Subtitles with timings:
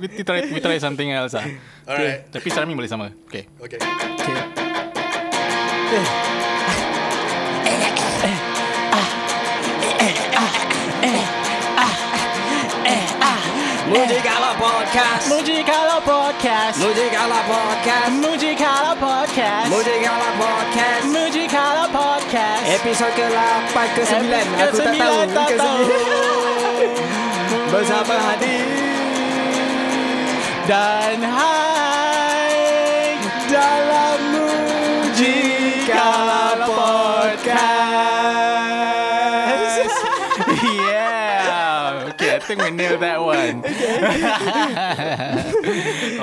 [0.00, 1.44] we try we try something else ah.
[1.88, 2.28] Alright.
[2.28, 3.08] Tapi sekarang ni boleh sama.
[3.28, 3.48] Okay.
[3.60, 3.80] Okay.
[3.80, 5.02] Okay
[13.92, 16.76] Muji Kalau Podcast Muji kalau podcast.
[16.80, 19.68] Muji Kalau Podcast Muji kalau podcast.
[19.68, 22.62] Muji Kalau Podcast Muji kalau podcast.
[22.66, 24.24] Episod ke-8 ke-9
[24.64, 25.60] Aku tak tahu tak Ke-9.
[25.60, 25.82] tahu.
[27.72, 28.91] Bersama Hadi
[30.62, 33.18] Dan hai
[33.50, 35.82] Dalam Muji
[36.62, 37.90] Podcast
[40.86, 42.06] yeah.
[42.14, 43.62] Okay, I think we nailed that one.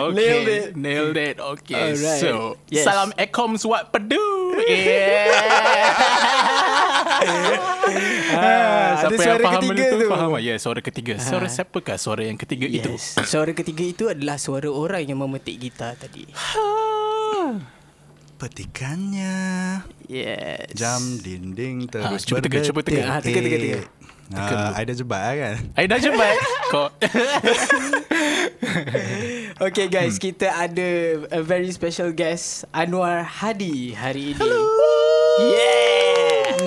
[0.08, 0.16] okay.
[0.16, 0.76] Nailed it.
[0.76, 1.40] Nailed it.
[1.40, 1.92] Okay.
[1.94, 2.22] Alright.
[2.24, 2.86] So, Yes.
[2.88, 4.56] salam ekom suat pedu.
[4.64, 6.69] Yeah.
[8.30, 10.08] Ah, ada Siapa yang suara faham ketiga benda tu, tu.
[10.08, 10.42] faham tak?
[10.42, 11.14] Ya, suara ketiga.
[11.18, 12.92] Suara siapakah suara yang ketiga itu?
[12.94, 13.18] Yes.
[13.26, 16.30] Suara ketiga itu adalah suara orang yang memetik gitar tadi.
[18.40, 19.36] Petikannya
[20.06, 20.72] Yes.
[20.72, 23.02] Jam dinding terus Ah, cuba teka, cuba teka.
[23.04, 23.82] Ah, teka, teka, teka.
[24.30, 26.36] Ah, I dah jebat lah kan I dah cepat.
[26.70, 26.88] Kau.
[29.60, 30.90] Okay guys, kita ada
[31.28, 34.40] a very special guest Anwar Hadi hari ini.
[35.42, 35.99] Yeah.
[35.99, 35.99] Moji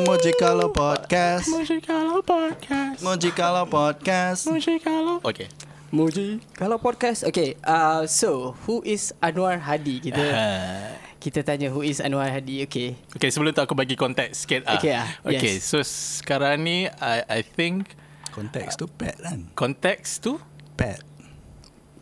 [0.03, 2.99] Kalau Podcast Muji kalau podcast.
[3.07, 5.23] Moji Kalau Podcast Muji kalau.
[5.23, 5.47] Okay.
[5.95, 7.23] Muji kalau podcast.
[7.23, 10.03] Okay, uh, so who is Anwar Hadi?
[10.03, 10.91] Kita Uh,
[11.23, 12.67] kita tanya who is Anwar Hadi.
[12.67, 12.99] Okay.
[13.15, 14.67] Okay, sebelum tu aku bagi konteks sikit.
[14.67, 14.75] ah.
[14.75, 15.71] Okay, ah, Okay, yes.
[15.71, 17.95] so sekarang ni I, I think
[18.35, 20.43] Konteks tu pet kan konteks tu
[20.75, 20.99] Pet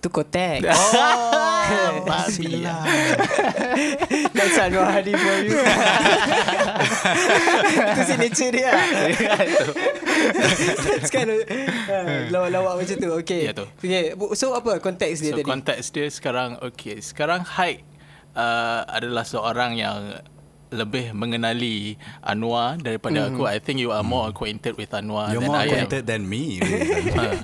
[0.01, 0.65] Tu kotek.
[0.65, 2.65] Oh, babi.
[4.37, 5.61] That's Anwar Hadi for you.
[7.85, 8.73] Itu signature dia.
[10.89, 13.09] That's kind of uh, lawak-lawak macam tu.
[13.21, 13.41] Okay.
[13.45, 13.67] Ya, tu.
[13.77, 14.17] Okay.
[14.33, 15.47] So apa konteks dia So tadi?
[15.47, 17.85] konteks dia sekarang Okay Sekarang Haik
[18.33, 20.17] uh, Adalah seorang yang
[20.71, 23.35] Lebih mengenali Anwar Daripada Mhm.
[23.35, 26.25] aku I think you are more acquainted with Anwar You're than more I acquainted than
[26.25, 27.11] me really.
[27.11, 27.37] am uh,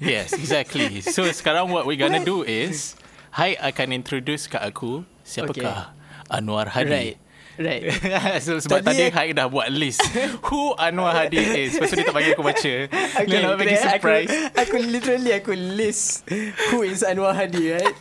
[0.00, 2.96] Yes exactly So sekarang what we're gonna do is
[3.36, 5.92] Haik akan introduce kat aku Siapakah
[6.28, 7.16] Anwar Hadi Right.
[7.56, 7.88] Right.
[8.44, 10.04] so, sebab Tadi- tadi, Haik dah buat list
[10.52, 12.74] Who Anwar Hadi is Lepas tu dia tak bagi aku baca
[13.20, 16.28] okay, Dia nak bagi surprise Aku, aku literally aku list
[16.68, 17.96] who is Anwar Hadi, right?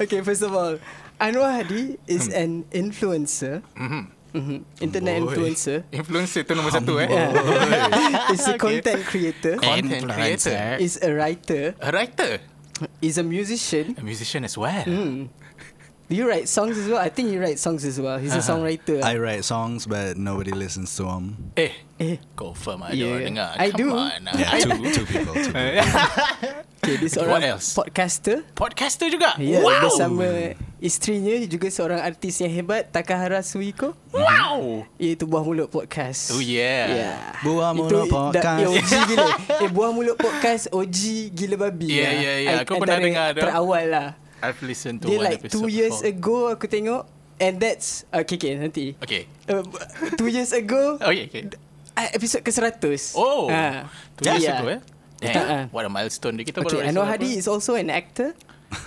[0.00, 0.78] okay, first of all,
[1.20, 3.60] Anwar Hadi is an influencer.
[3.76, 4.19] Mm-hmm.
[4.78, 5.26] Internet Boy.
[5.26, 5.78] influencer.
[5.98, 7.10] Influencer tu nombor satu eh
[8.30, 9.58] is a content creator.
[9.58, 11.74] Content creator Is a writer.
[11.82, 12.38] A writer
[13.02, 13.92] Is a musician.
[13.98, 14.86] A musician as well
[16.10, 16.98] Do you write songs as well?
[16.98, 18.18] I think you write songs as well.
[18.18, 18.98] He's a songwriter.
[18.98, 21.70] I write songs but nobody listens to them Eh
[22.02, 23.14] eh, Confirm ada Yeah.
[23.14, 23.86] orang dengar I Come do.
[23.94, 24.34] on ah.
[24.40, 25.86] Yeah, I two, do two people, two people.
[26.82, 27.78] okay, this What orang else?
[27.78, 28.42] podcaster.
[28.58, 30.26] Podcaster juga Ya, Wow bersama
[30.80, 36.32] isterinya juga seorang artis yang hebat Takahara Suiko Wow iaitu Buah Mulut Podcast.
[36.32, 37.16] Oh yeah Yeah.
[37.44, 38.40] Buah Mulut Itu Podcast.
[38.40, 39.26] Da, eh, OG gila.
[39.62, 40.98] eh Buah Mulut Podcast OG
[41.30, 41.92] gila babi.
[41.92, 42.12] Yeah, lah.
[42.18, 42.52] yeah, yeah.
[42.56, 43.44] I- Aku pernah dengar tu.
[43.44, 44.08] Terawal lah.
[44.40, 46.16] I've listened to Dia one like episode two years before.
[46.16, 47.02] ago aku tengok
[47.36, 48.96] and that's okay okay nanti.
[48.98, 49.60] Okay Uh,
[50.16, 51.44] two years ago Oh yeah okay
[51.92, 52.80] uh, episode ke 100.
[53.20, 53.84] Oh Ah.
[54.16, 54.58] Two years Yeah.
[54.58, 54.80] ago eh
[55.20, 55.64] Ah, Damn, ah.
[55.68, 56.48] what a milestone dia.
[56.48, 58.32] Kita Okay, baru Anwar Hadi is also an actor,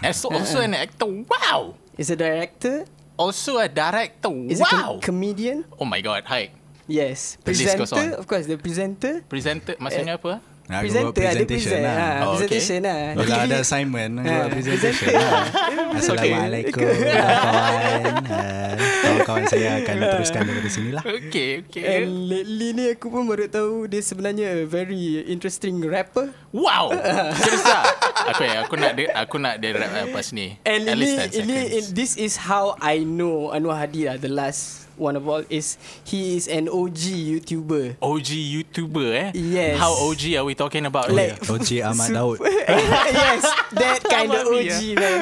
[0.01, 4.33] also, also an actor Wow is a director, Also a director.
[4.49, 4.97] Is a Wow.
[4.97, 5.69] com- comedian.
[5.77, 6.25] Oh my god.
[6.25, 6.49] Hi.
[6.89, 9.21] Yes, The presenter, of course, the presenter.
[9.29, 11.91] Presenter Maksudnya apa Buat presenter ada presentation present lah.
[11.93, 12.47] ah, Oh, okay.
[12.47, 12.99] presentation lah.
[13.11, 15.31] Bila TV ada assignment Ah, buat presentation lah.
[15.99, 18.03] Assalamualaikum Kawan-kawan.
[18.33, 18.71] Ah,
[19.03, 21.03] Kawan-kawan saya akan teruskan daripada sini lah.
[21.03, 21.83] Okay okay.
[22.01, 26.31] And lately ni aku pun baru tahu dia sebenarnya a very interesting rapper.
[26.55, 26.95] Wow!
[27.43, 27.83] Serius tak
[28.29, 31.43] Aku aku nak dia Aku nak dia rap lepas ni And At ini, least 10
[31.43, 31.59] ini,
[31.91, 36.37] this is how I know Anwar Hadi lah, the last one of all is he
[36.37, 37.01] is an OG
[37.41, 37.97] YouTuber.
[37.97, 39.77] OG YouTuber eh Yes.
[39.77, 41.49] How OG are we talking about Like- here?
[41.49, 42.37] OG Ahmad Daud
[43.17, 43.43] yes,
[43.73, 45.19] that kind of OG man.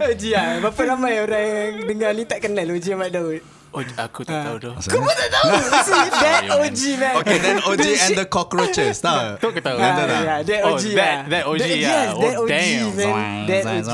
[0.00, 0.50] OG ah.
[0.64, 3.40] Berapa ramai orang yang dengar ni tak kenal OG Ahmad Daud.
[3.68, 4.70] Oh, aku tak tahu tu.
[4.72, 5.48] Kau pun tak tahu
[5.88, 6.56] See that man.
[6.56, 9.76] OG man Okay then OG and the cockroaches Tahu Tu aku tahu.
[9.76, 10.08] Ah, tak?
[10.08, 11.18] yeah, that Oh, OG that- lah.
[11.28, 11.76] that OG That- lah.
[11.76, 12.88] Yes, that Oh, OG damn.
[12.96, 13.40] man.
[13.44, 13.90] That OG.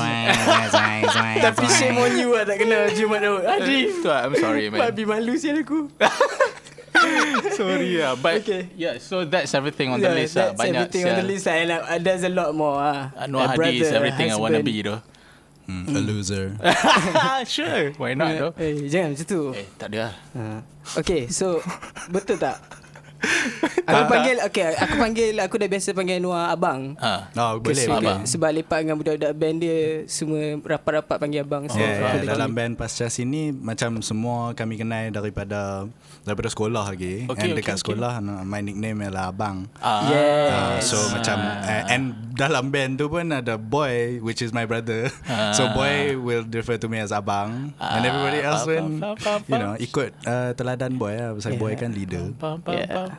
[1.51, 3.41] Tapi shame on you lah tak kenal OG Ahmad Daud.
[3.43, 3.83] Aduh.
[3.99, 4.79] Tu, I'm sorry man.
[4.79, 5.91] Babi malu sial aku.
[7.51, 8.15] Sorry lah.
[8.15, 8.71] But Okay.
[8.75, 10.55] yeah, so that's everything on the Yeah, list lah.
[10.55, 11.55] that's Banyak everything on the list lah.
[11.59, 12.79] And uh, there's a lot more.
[12.79, 13.11] Uh.
[13.19, 15.03] Anwar Hadi is everything I want to be though.
[15.65, 16.45] Mm, a loser.
[17.49, 17.91] sure.
[17.97, 18.53] Why not though?
[18.61, 19.41] Eh, jangan macam tu.
[19.57, 20.13] Eh, tak ada lah.
[20.37, 20.59] Uh.
[21.01, 21.57] Okay, so
[22.13, 22.61] betul tak?
[23.85, 26.95] Aku panggil okay, aku panggil aku dah biasa panggil Anwar abang.
[26.99, 27.29] Ha.
[27.35, 28.17] Oh, boleh, Sebab- boleh.
[28.25, 32.51] Sebab lepak dengan budak-budak band dia Semua rapat-rapat panggil abang so, Yeah, aku yeah, dalam
[32.53, 35.85] band pasca sini macam semua kami kenal daripada
[36.25, 37.29] daripada sekolah lagi.
[37.29, 37.81] Okay, and okay, dekat okay.
[37.85, 39.69] sekolah my nickname ialah abang.
[39.77, 40.09] Ah.
[40.09, 40.49] Yes.
[40.49, 42.03] Uh, so macam uh, and
[42.33, 45.07] dalam band tu pun ada boy which is my brother.
[45.57, 49.57] so boy will refer to me as abang and Ah, everybody else faham, faham, you
[49.57, 51.61] know ikut uh, teladan boy lah pasal Yeah.
[51.61, 52.25] boy kan leader.
[52.67, 53.14] Yeah.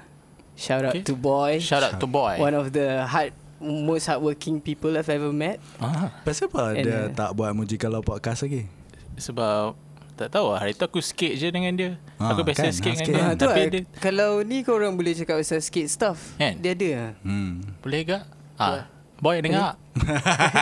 [0.57, 1.05] Shout out Okay.
[1.05, 2.35] to Boy Shout out to boy.
[2.37, 6.97] One of the hard Most hardworking people I've ever met Ah, Pasal apa And, dia
[6.99, 8.69] uh, tak buat Muji Kalau podcast lagi?
[9.15, 9.73] sebab
[10.13, 10.59] tak tahu lah.
[10.59, 12.01] Hari tu aku skate je dengan dia.
[12.17, 12.73] Ah, aku biasa kan?
[12.73, 13.13] skate Ah, dengan skate.
[13.13, 13.21] dia.
[13.23, 16.57] ha, tu Tapi lah, dia Kalau ni korang boleh cakap Pasal skate stuff Kan?
[16.59, 17.11] Dia ada lah.
[17.21, 17.61] Hmm.
[17.81, 18.19] boleh ke?
[18.57, 19.77] Ah, boy dengar.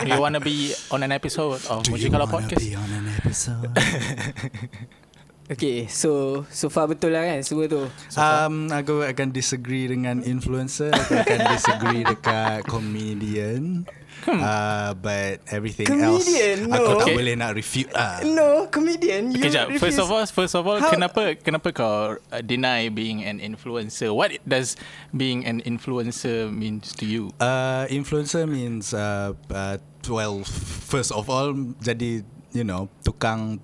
[0.05, 2.59] you wanna be on an episode of Do Muji you Kalau wanna Podcast?
[2.61, 3.71] be on an episode?
[5.45, 7.85] Okay So So far betul lah kan Semua tu
[8.17, 10.89] Um, aku akan disagree dengan influencer.
[10.89, 13.85] Aku akan disagree dekat comedian.
[14.25, 16.65] Uh, but everything Comedian?
[16.65, 16.97] else, aku No.
[16.97, 17.13] tak Okay.
[17.13, 18.23] boleh nak refute lah.
[18.25, 19.69] No Comedian you Okay, jap.
[19.77, 24.09] First of all, first of all, How- kenapa kenapa kau uh, deny being an influencer?
[24.09, 24.79] What does
[25.13, 27.29] being an influencer means to you?
[27.37, 29.77] Uh, influencer means, uh, uh,
[30.07, 30.41] well,
[30.81, 33.59] first of all, jadi, you know, tukang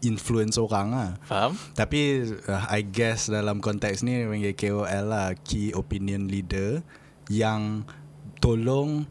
[0.00, 1.10] influence orang lah.
[1.22, 1.52] Faham?
[1.72, 6.80] Tapi uh, I guess dalam konteks ni panggil KOL lah Key Opinion Leader
[7.26, 7.84] Yang
[8.38, 9.04] tolong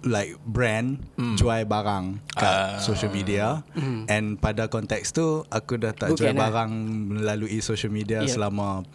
[0.00, 1.36] like brand mm.
[1.36, 2.80] jual barang kat Ah.
[2.80, 4.08] social media mm.
[4.08, 6.48] and pada konteks tu aku dah tak Bukan jual lah.
[6.48, 6.72] barang
[7.14, 8.32] melalui social media Yeah.
[8.32, 8.88] selama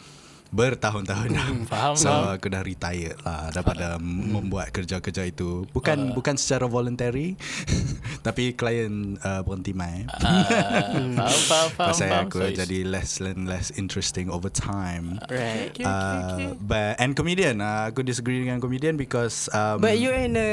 [0.56, 1.48] bertahun-tahun dah.
[1.72, 2.34] Faham, So faham.
[2.34, 5.68] aku dah retired lah daripada membuat kerja-kerja itu.
[5.70, 6.14] Bukan Ah.
[6.14, 7.36] bukan secara voluntary
[8.26, 10.08] tapi klien uh, berhenti mai.
[10.16, 11.88] Ah, faham, faham, faham.
[11.92, 12.26] Pasal faham.
[12.26, 15.20] aku So jadi less and less interesting over time.
[15.28, 16.46] Right Okay, okay, okay.
[16.46, 20.50] Uh, but and comedian, uh, aku disagree dengan comedian because um, But you're in a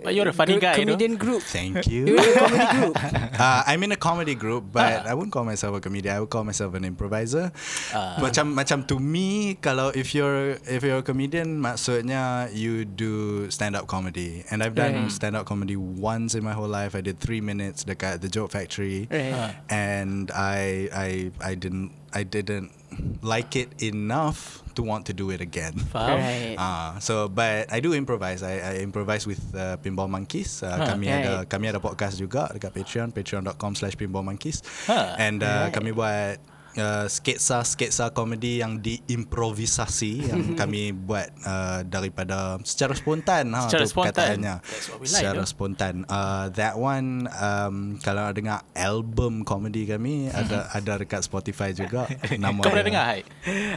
[0.00, 0.80] But you're a funny group- guy, though.
[0.88, 2.16] Comedian group Thank You're you.
[2.16, 2.94] in a comedy group
[3.36, 5.10] uh, I'm in a comedy group, but Ah.
[5.10, 6.16] I wouldn't call myself a comedian.
[6.16, 7.52] I would call myself an improviser.
[7.90, 8.16] Ah.
[8.16, 13.74] Macam macam to me, kalau if you're if you're a comedian, maksudnya you do stand
[13.74, 14.44] up comedy.
[14.52, 15.10] And I've done Right.
[15.10, 16.94] stand up comedy once in my whole life.
[16.94, 19.10] I did three minutes dekat the Joke Factory.
[19.10, 19.50] Right Ah.
[19.66, 21.08] and I I
[21.42, 22.72] I didn't I didn't
[23.20, 25.76] like it enough to want to do it again.
[25.92, 26.16] Faham?
[26.16, 28.40] Right Ah, so but I do improvise.
[28.40, 30.62] I, I improvise with uh, Pinball Monkeys.
[30.62, 30.94] Uh, Huh.
[30.96, 31.26] kami Right.
[31.26, 34.64] ada kami ada podcast juga dekat Patreon, patreon.com/slash Pinball Monkeys.
[34.88, 35.18] Huh.
[35.20, 35.74] And uh, Right.
[35.74, 36.40] kami buat
[36.78, 43.84] uh, sketsa sketsa komedi yang diimprovisasi yang kami buat uh, daripada secara spontan ha Secara
[43.84, 44.14] tu spontan.
[44.14, 44.56] perkataannya.
[44.62, 45.50] That's what we like, secara though.
[45.50, 45.94] spontan.
[46.06, 52.06] Uh, that one um, kalau dengar album komedi kami ada ada dekat Spotify juga.
[52.42, 53.20] Nama Kau pernah dengar, Hai?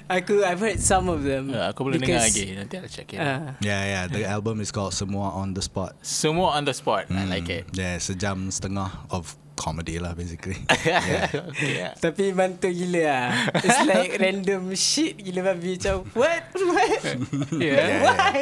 [0.07, 2.53] Aku I've heard some of them Uh, aku boleh dengar lagi.
[2.53, 3.19] Nanti aku check it.
[3.19, 4.03] uh, Yeah, yeah.
[4.05, 5.91] The album is called Semua on the Spot.
[5.99, 7.09] Semua on the spot.
[7.09, 7.65] I like it.
[7.73, 10.57] Yeah, sejam setengah of comedy lah basically.
[10.73, 11.93] okay, yeah.
[11.93, 13.29] Tapi bantu gila lah
[13.61, 16.43] It's like random shit gila babi Macam what?
[16.57, 17.01] What?
[17.61, 17.77] Yeah.
[17.77, 18.37] Yeah, Why?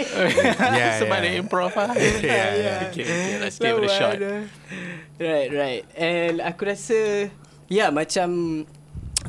[0.79, 1.23] yeah, Sebab yeah.
[1.27, 1.91] dia improv lah.
[1.99, 2.79] Yeah, yeah.
[2.87, 4.15] Okay, okay, let's give it a shot.
[5.19, 5.83] Right, right.
[5.99, 7.27] And aku rasa,
[7.67, 8.63] ya yeah, macam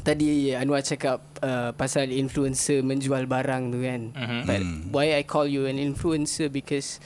[0.06, 4.02] tadi Anwar cakap uh, pasal influencer menjual barang tu kan.
[4.14, 4.40] Mhm.
[4.46, 4.80] But Hmm.
[4.94, 7.02] why I call you an influencer because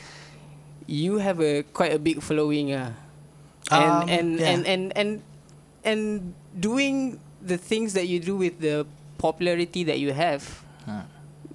[0.85, 2.93] you have a quite a big following ah.
[3.71, 4.51] And Um, and, yeah.
[4.53, 5.11] and and and
[5.85, 6.01] and
[6.53, 8.85] doing the things that you do with the
[9.17, 10.45] popularity that you have
[10.85, 11.09] Hmm.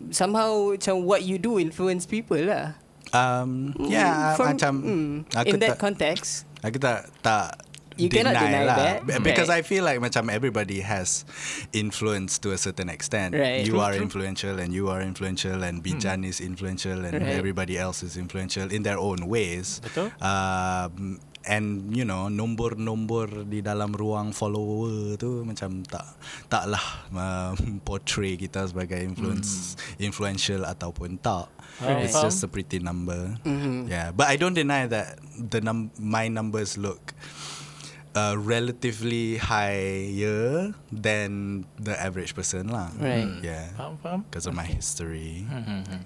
[0.10, 2.74] somehow macam what you do influence people lah.
[3.14, 6.46] Um, Mm, yeah, from- macam mm, aku in that tak, context.
[6.62, 7.58] aku tak tak
[8.00, 9.04] You cannot deny lah.
[9.04, 9.60] that, because right.
[9.60, 11.28] I feel like macam everybody has
[11.76, 13.36] influence to a certain extent.
[13.36, 13.68] Right.
[13.68, 14.08] You True, are true.
[14.08, 17.36] influential and you are influential and Bijan is influential and Right.
[17.36, 19.84] everybody else is influential in their own ways.
[19.84, 20.16] Betul.
[20.24, 26.06] Um, and you know nombor-nombor di dalam ruang follower tu macam tak
[26.46, 31.50] taklah uh, portray kita sebagai influence influential ataupun tak.
[31.82, 32.30] Faham, It's faham.
[32.30, 33.34] just a pretty number.
[33.42, 33.90] Mhm.
[33.90, 37.16] Yeah, but I don't deny that the num my numbers look
[38.14, 42.92] uh, relatively higher than the average person lah.
[43.00, 43.30] Right.
[43.42, 43.74] Yeah.
[43.74, 44.20] Faham, faham?
[44.30, 45.48] Because of my history.
[45.48, 46.02] Hmm, hmm, hmm.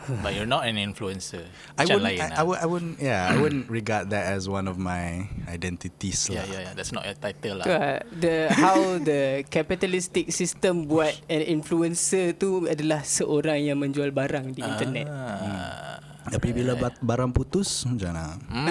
[0.24, 1.44] But you're not an influencer.
[1.76, 2.40] I wouldn't, lain I.
[2.40, 6.40] I, would, I wouldn't, yeah, I wouldn't regard that as one of my identities Yeah,
[6.40, 6.46] lah.
[6.48, 6.72] yeah, yeah.
[6.72, 7.66] That's not your title lah.
[7.68, 14.56] Lah, the how the capitalistic system buat an influencer tu adalah seorang yang menjual barang
[14.56, 15.06] di internet.
[15.08, 16.00] Ah.
[16.20, 18.36] Tapi bila bat, barang putus, macam mana?
[18.52, 18.68] Hmm.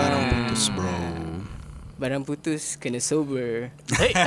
[0.00, 0.96] Barang putus, bro.
[1.96, 3.72] Barang putus kena sober.
[3.96, 4.12] Hey.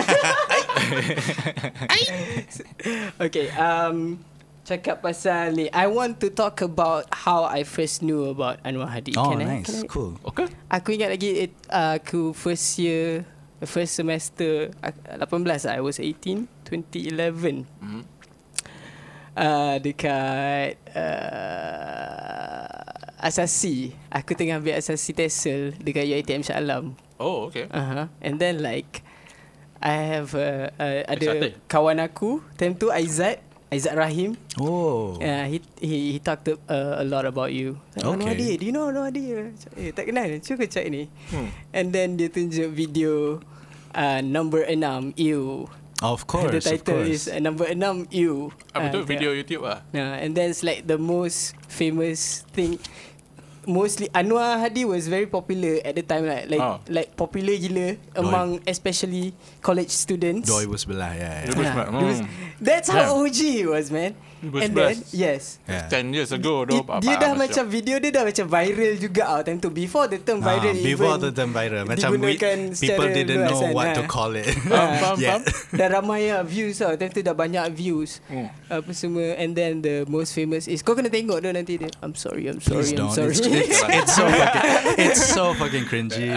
[3.20, 4.18] Okay, um
[4.70, 5.66] cakap pasal ni.
[5.74, 9.18] I want to talk about how I first knew about Anwar Hadi.
[9.18, 9.66] Oh, Can I?
[9.66, 9.66] nice.
[9.66, 9.90] Can I?
[9.90, 10.14] Cool.
[10.22, 10.46] Okay.
[10.70, 13.26] Aku ingat lagi it, uh, aku first year
[13.66, 14.94] first semester uh,
[15.26, 15.58] 18 lah.
[15.74, 17.66] I was 18 2011.
[17.82, 18.06] Hmm.
[19.40, 22.68] Uh, dekat uh,
[23.24, 27.72] Asasi Aku tengah ambil Asasi Tesel Dekat UiTM Shah Alam Oh, okay.
[27.72, 28.12] uh-huh.
[28.20, 29.00] And then like
[29.80, 35.14] I have uh, uh, Ada kawan aku Time tu Aizat Aizat Rahim Oh.
[35.22, 36.58] uh, he, he he talked uh,
[36.98, 38.02] a lot about you Okay.
[38.02, 39.30] Anwar Hadi Do you know Anwar Hadi
[39.78, 41.54] Eh tak kenal Cuba check ni Hmm.
[41.70, 43.40] And then dia tunjuk video
[43.94, 44.82] uh, Number 6
[45.22, 47.36] You Of course, The title of is course.
[47.36, 49.04] uh, Number 6 You Apa tu?
[49.04, 49.84] Ah, Video YouTube lah.
[49.92, 52.80] Yeah, and then it's like the most famous thing.
[53.70, 56.82] Mostly Anwar Hadi was very popular at the time like like Oh.
[56.90, 59.30] like popular gila among especially
[59.62, 60.50] college students.
[60.50, 61.46] Doi sebelah, yeah.
[61.46, 61.54] yeah.
[61.54, 62.02] Yeah, Hmm.
[62.02, 62.26] it was-
[62.58, 63.30] That's how Damn.
[63.30, 64.18] OG he was man.
[64.40, 65.60] And then yes.
[65.68, 65.92] yeah.
[65.92, 66.80] 10 years ago It, tu.
[67.04, 70.40] dia dah macam video dia dah macam viral juga ah time tu before the term
[70.40, 72.40] Ah, viral before even the term viral Macam we,
[72.72, 73.96] people didn't know kan, what ah.
[74.00, 75.44] to call it faham, yet.
[75.44, 75.76] faham.
[75.76, 78.48] Dah ramai lah views tau Time tu dah banyak views Hmm.
[78.70, 82.14] Apa semua And then the most famous is Kau kena tengok tu nanti dia I'm
[82.14, 84.64] sorry I'm sorry Please I'm don't sorry it's, it's, it's so fucking
[84.96, 86.30] It's so fucking cringy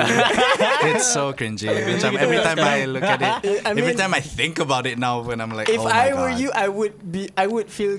[0.91, 4.23] It's so cringy Macam every time I look at it I Every mean- time I
[4.25, 6.41] think about it now When I'm like If oh my I were God.
[6.41, 7.92] you I would be I would feel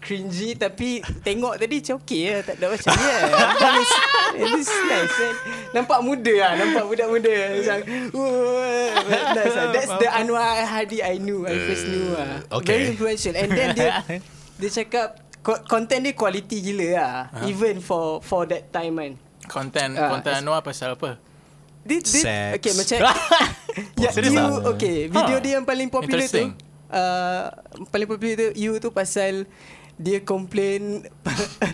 [0.00, 0.88] cringy Tapi
[1.20, 3.20] tengok tadi macam okay lah Tak ada macam yeah
[4.30, 5.34] This, this nice man.
[5.72, 7.76] Nampak muda lah Nampak budak muda Macam
[8.10, 8.90] "Wah,
[9.30, 9.66] nice lah.
[9.70, 12.80] That's the Anwar Hadi I knew I first knew lah Uh, okay.
[12.80, 14.00] Very influential And then dia
[14.60, 17.12] Dia cakap Content dia quality gila lah
[17.44, 19.12] Even for for that time kan
[19.46, 21.18] Content, Ah, content it's- Anwar pasal apa?
[21.80, 22.50] dia, dia, Sex.
[22.56, 22.98] Okay macam
[24.04, 24.68] ya, Serious you, ah?
[24.70, 25.40] Okay Video Huh.
[25.40, 26.52] dia yang paling popular tu
[26.86, 27.44] uh,
[27.88, 29.48] Paling popular tu You tu pasal
[30.00, 31.04] Dia complain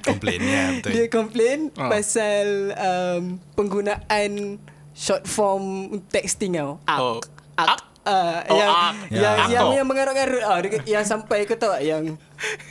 [0.03, 0.91] Complain, ya, betul.
[0.91, 1.89] Dia complain Ah.
[1.89, 3.23] Pasal um,
[3.55, 4.59] Penggunaan
[4.93, 5.65] Short form
[6.07, 7.19] Texting tau Ak Oh.
[7.55, 7.81] Ak, Ak?
[8.03, 8.95] Uh, Oh, yang, ak.
[9.09, 9.47] yang, Ya.
[9.49, 9.75] yang, Ak.
[9.75, 12.15] yang mengarut-garut ah, dia, Yang sampai kau tahu Yang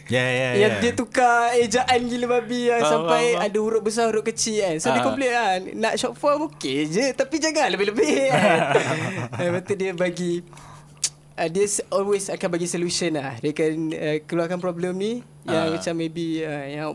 [0.06, 3.48] Yeah yeah yang yeah dia tukar ejaan gila babi yang Faham, sampai faham, faham.
[3.48, 4.76] ada huruf besar huruf kecil kan.
[4.78, 5.04] So dia Ah.
[5.04, 8.60] komplain kan nak short form okey je tapi jangan lebih-lebih kan.
[9.42, 10.46] Lepas tu dia bagi
[11.36, 13.36] uh, dia always akan bagi solution lah.
[13.38, 15.14] Dia akan uh, keluarkan problem ni
[15.44, 15.72] yang Ah.
[15.72, 16.86] macam maybe uh, yang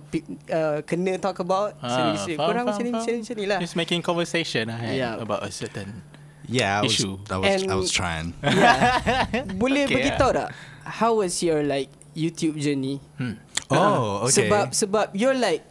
[0.50, 2.34] uh, kena talk about Ah, solution.
[2.34, 3.00] faham, Korang faham, macam ni faham.
[3.00, 3.58] macam ni macam ni lah.
[3.60, 5.16] Just making conversation lah eh, Yeah.
[5.16, 6.02] about a certain
[6.44, 7.14] Yeah I was, Issue.
[7.24, 8.82] I was, I And- was trying Yeah.
[9.62, 10.50] Boleh Okay, beritahu tak
[10.98, 12.98] how was your like YouTube journey?
[13.16, 13.38] hmm.
[13.70, 15.62] Oh Ah, okay Sebab sebab you're like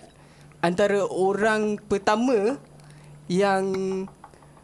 [0.59, 2.55] antara orang pertama
[3.27, 3.63] yang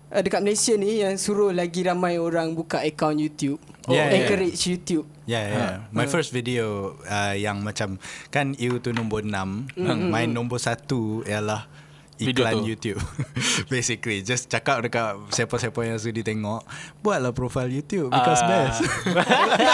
[0.08, 3.60] uh, dekat Malaysia ni yang suruh lagi ramai orang buka account YouTube.
[3.88, 4.18] Yeah, yeah.
[4.18, 5.06] encourage YouTube.
[5.26, 5.74] Yeah, yeah.
[5.90, 9.78] My first video uh, yang macam kan you tu nombor 6,
[10.10, 10.86] my nombor 1
[11.26, 11.70] ialah
[12.16, 12.66] iklan tu.
[12.66, 13.00] YouTube.
[13.74, 16.64] Basically just cakap dekat siapa-siapa yang sudi tengok,
[17.02, 18.48] buatlah profile YouTube because Ah.
[18.48, 18.80] best.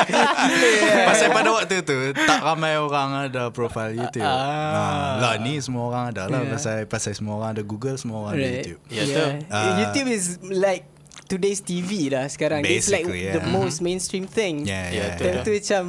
[1.08, 4.26] Pasal pada waktu tu tak ramai orang ada profile YouTube.
[4.26, 4.42] Ah.
[4.42, 5.14] Ah.
[5.22, 6.52] Lah ni semua orang ada lah Yeah.
[6.52, 8.80] pasal pasal semua orang ada Google, semua orang ada YouTube.
[8.90, 9.26] Ya, tu.
[9.48, 9.78] Ah.
[9.80, 10.84] YouTube is like
[11.32, 12.60] today's TV lah sekarang.
[12.62, 13.48] It's like Basically, the yeah.
[13.50, 14.68] most mainstream thing.
[14.68, 15.16] Yeah, yeah.
[15.16, 15.24] tu.
[15.24, 15.84] Time tu macam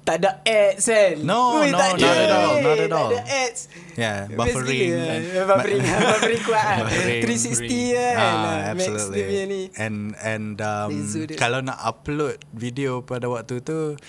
[0.00, 1.14] tak ada ads kan.
[1.20, 3.10] No, Ui, no, tak not at all, not at Tak all.
[3.12, 3.60] ada ads.
[3.92, 4.90] Yeah, buffering.
[4.96, 6.78] and- buffering, buffering kuat kan.
[6.88, 7.22] Buffering.
[7.28, 8.14] 360 kan.
[8.16, 8.32] Ah,
[8.72, 9.20] Max absolutely.
[9.20, 9.62] dia ni.
[9.76, 10.88] And and um,
[11.36, 14.00] kalau nak upload video pada waktu tu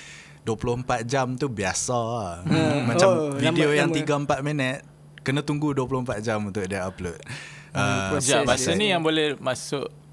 [0.43, 2.33] 24 jam tu biasa lah.
[2.47, 2.87] Hmm.
[2.87, 4.39] Macam Oh, video yang lama-lama.
[4.39, 4.77] 3-4 minit
[5.19, 7.19] kena tunggu 24 jam untuk dia upload.
[7.75, 8.79] Uh, Sekejap, masa dia.
[8.79, 9.35] ni yang boleh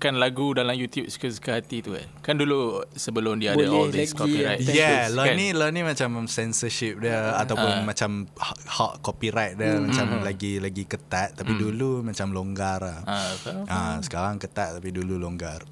[0.05, 2.05] masukkan lagu dalam YouTube suka-suka hati tu kan.
[2.21, 4.61] Kan dulu sebelum dia ada Boleh all this copyright.
[4.61, 4.77] ya.
[4.77, 5.37] Yeah, lah kan?
[5.41, 7.81] ni lah ni macam censorship dia ataupun Ah.
[7.81, 13.01] macam hak, hak copyright dia macam lagi lagi ketat tapi dulu macam longgar lah.
[13.09, 13.65] Ah, faham.
[13.65, 15.65] Ah, sekarang ketat tapi dulu longgar.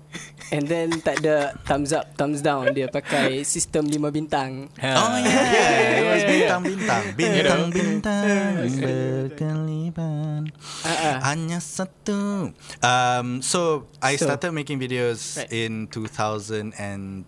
[0.53, 2.73] And then tak ada thumbs up, thumbs down.
[2.73, 4.69] Dia pakai sistem 5 bintang.
[4.77, 8.25] Oh yeah, it was bintang-bintang, bintang-bintang
[8.81, 10.41] berkelipan.
[10.83, 11.17] Ah, ah.
[11.31, 12.51] Hanya satu.
[12.83, 15.51] Um, so I started making videos Right.
[15.51, 17.27] in 2010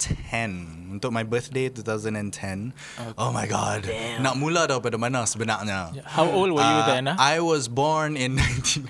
[0.00, 2.72] 2010 untuk my birthday 2010.
[3.20, 3.84] Oh my god.
[4.24, 5.92] Nak mula daripada mana sebenarnya?
[6.08, 7.04] How old were you Uh, then?
[7.12, 7.20] ah?
[7.20, 8.88] I was born in 19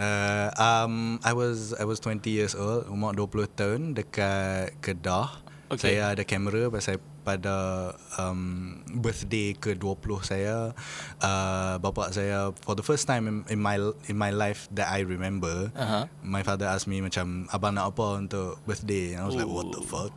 [0.00, 5.44] uh, um I was I was 20 years old, umur 20 tahun dekat Kedah.
[5.68, 6.00] Okay.
[6.00, 6.96] Saya ada kamera pasal
[7.28, 10.72] pada um, birthday ke-20 saya
[11.20, 13.76] uh, bapa saya for the first time in, in my
[14.08, 16.08] in my life that I remember Uh-huh.
[16.24, 19.68] my father asked me macam abang nak apa untuk birthday and I was like what
[19.68, 20.16] the fuck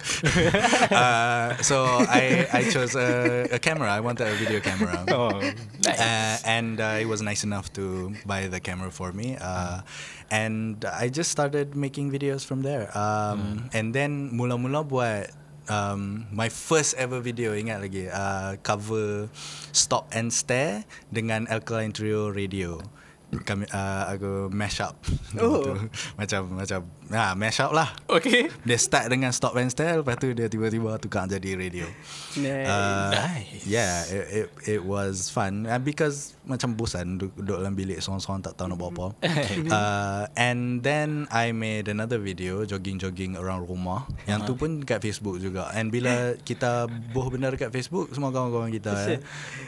[0.91, 5.35] uh, so I I chose a, a camera I wanted a video camera Oh,
[5.83, 5.99] nice.
[5.99, 9.35] uh, and uh, he was nice enough to buy the camera for me.
[9.35, 9.81] Uh,
[10.31, 12.87] and I just started making videos from there.
[12.95, 15.33] Um, And then mula-mula buat
[15.71, 19.31] um, my first ever video ingat lagi uh, cover
[19.71, 22.83] Stop and Stare dengan Alkaline Trio Radio.
[23.31, 24.99] Kami uh, aku mash up
[25.39, 25.63] Oh.
[26.19, 27.91] macam macam ah mash up lah.
[28.07, 28.47] Okay.
[28.63, 31.87] Dia start dengan Stop and Stare lepas tu dia tiba-tiba tukar jadi radio.
[32.35, 32.67] Nice.
[32.67, 33.63] Uh, Nice.
[33.63, 34.47] Yeah, it, it,
[34.79, 38.77] it was fun uh, because macam bosan duduk, duduk dalam bilik seorang-seorang tak tahu nak
[38.79, 39.05] buat apa.
[39.77, 44.07] uh, and then I made another video jogging-jogging around rumah.
[44.25, 45.69] Yang tu pun kat Facebook juga.
[45.71, 48.91] And bila kita buh benda dekat Facebook, semua kawan-kawan kita.
[49.07, 49.19] eh.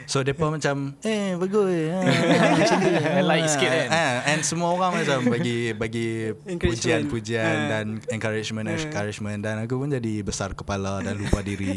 [0.04, 1.92] So depa macam eh bagus.
[1.92, 2.02] ah,
[2.58, 2.92] macam ni.
[3.24, 3.88] Like sikit kan?
[3.88, 7.08] Ah, and semua orang macam bagi bagi Encouragement.
[7.36, 7.68] Pujian-pujian Ah.
[7.68, 11.74] dan encouragement encouragement dan aku pun jadi besar kepala dan lupa diri.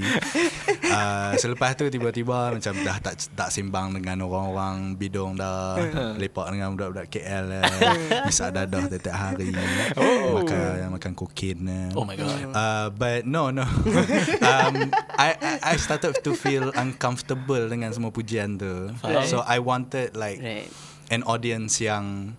[0.87, 5.77] uh, selepas tu tiba-tiba macam dah tak tak simbang dengan orang-orang bidung dah
[6.15, 7.63] lepak dengan budak-budak KL lah.
[8.23, 9.49] Bisa dadah setiap hari.
[9.95, 10.39] Oh.
[10.39, 11.59] Makan makan kokain.
[11.63, 11.89] eh.
[11.93, 12.29] Oh my god.
[12.49, 13.63] Uh, but no no
[14.43, 14.73] um,
[15.15, 19.23] I, I I started to feel uncomfortable dengan semua pujian tu Faham.
[19.23, 20.69] so I wanted like Right.
[21.09, 22.35] an audience yang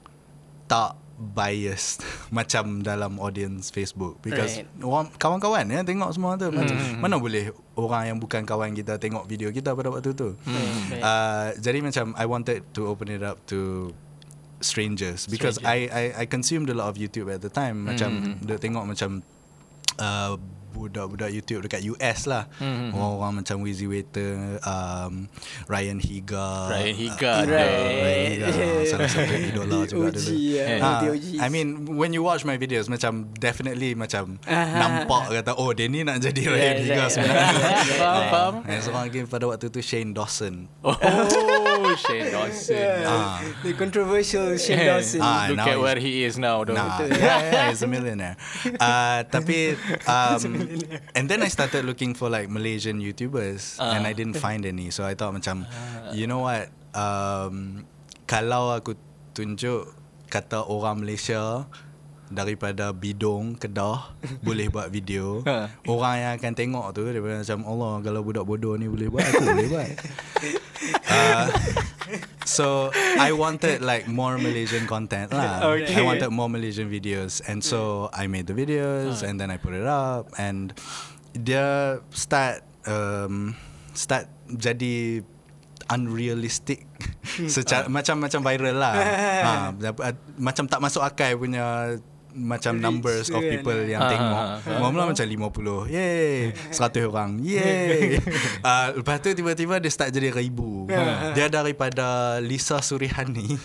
[0.67, 2.07] tak biased
[2.39, 4.23] macam dalam audience Facebook.
[4.23, 4.71] Because Right.
[4.81, 6.49] orang kawan-kawan ya tengok semua tu.
[6.49, 10.39] Macam mana boleh orang yang bukan kawan kita tengok video kita pada waktu tu?
[10.47, 11.03] Right.
[11.03, 13.91] uh, jadi macam I wanted to open it up to
[14.63, 15.27] strangers.
[15.27, 17.87] Because I, I I consumed a lot of YouTube at the time.
[17.87, 19.23] Macam dia tengok macam
[19.99, 20.35] uh,
[20.79, 22.95] budak-budak YouTube dekat US lah Hmm.
[22.95, 25.27] orang-orang macam Wheezy Waiter um,
[25.67, 27.45] Ryan Higa Ryan Higa uh.
[27.45, 28.47] Ryan Higa
[28.87, 30.65] salah satu idola juga dulu ya.
[30.79, 31.27] Ah, OG.
[31.39, 36.03] I mean when you watch my videos macam definitely macam nampak kata oh dia ni
[36.03, 37.09] nak jadi Ryan Yeah, Higa yeah.
[37.09, 37.55] sebenarnya
[37.99, 38.55] Faham, faham.
[38.65, 43.01] and seorang lagi pada waktu tu Shane Dawson Oh, Shane Dawson.
[43.05, 43.39] Ah.
[43.63, 45.21] The controversial Shane Dawson.
[45.21, 46.75] Ah, Look at where he is now though.
[46.75, 48.35] Nah, yeah, yeah, he's a millionaire.
[48.77, 50.68] Uh, tapi, um,
[51.17, 54.91] and then I started looking for like Malaysian YouTubers, and I didn't find any.
[54.91, 55.65] So I thought macam,
[56.13, 56.69] you know what?
[56.93, 57.85] Um,
[58.25, 58.97] kalau aku
[59.33, 59.89] tunjuk
[60.29, 61.65] kata orang Malaysia
[62.29, 64.13] daripada Bidong Kedah
[64.47, 65.73] boleh buat video Ha.
[65.89, 69.49] orang yang akan tengok tu dia macam Allah kalau budak bodoh ni boleh buat aku
[69.49, 69.89] boleh buat
[71.09, 71.47] uh,
[72.49, 72.89] so
[73.21, 75.61] I wanted like more Malaysian content lah.
[75.69, 76.01] I Okay.
[76.01, 77.45] wanted more Malaysian videos.
[77.45, 80.33] And so I made the videos and then I put it up.
[80.41, 80.73] And
[81.37, 83.53] dia start um,
[83.93, 85.21] start jadi
[85.89, 86.89] unrealistic.
[87.47, 88.97] Secara macam macam viral lah.
[89.39, 89.53] Ha,
[90.37, 91.97] macam tak masuk akal punya
[92.31, 93.51] macam Reach numbers of kan.
[93.51, 94.37] people yang Ah, tengok.
[94.37, 94.79] ah, ah.
[94.79, 97.31] Mula-mula macam 50 Yeay 100 orang.
[97.41, 98.21] Yeay
[98.61, 100.85] uh, Lepas tu tiba-tiba Dia start jadi ribu.
[101.33, 103.57] Dia daripada Lisa Surihani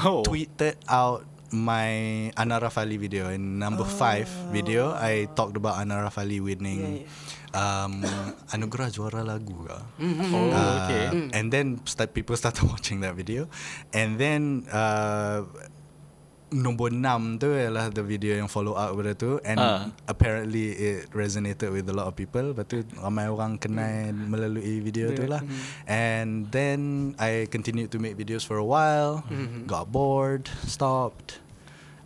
[0.00, 0.20] Oh.
[0.20, 1.90] Tweeted out My
[2.34, 3.26] Ana Rafali video.
[3.28, 7.02] In number 5 video I talked about Ana Rafali winning
[7.50, 8.06] um,
[8.54, 9.74] Anugerah juara lagu ke.
[9.74, 11.04] Oh, Uh, okay.
[11.34, 13.50] And then start, people started watching that video.
[13.90, 15.42] And then uh,
[16.50, 19.38] Nombor 6 tu adalah the video yang follow up pada tu.
[19.42, 19.86] And Ah.
[20.04, 22.50] apparently it resonated with a lot of people.
[22.50, 25.38] Lepas tu ramai orang kenal melalui video tu lah.
[25.86, 29.22] And then I continued to make videos for a while.
[29.64, 31.38] Got bored, stopped.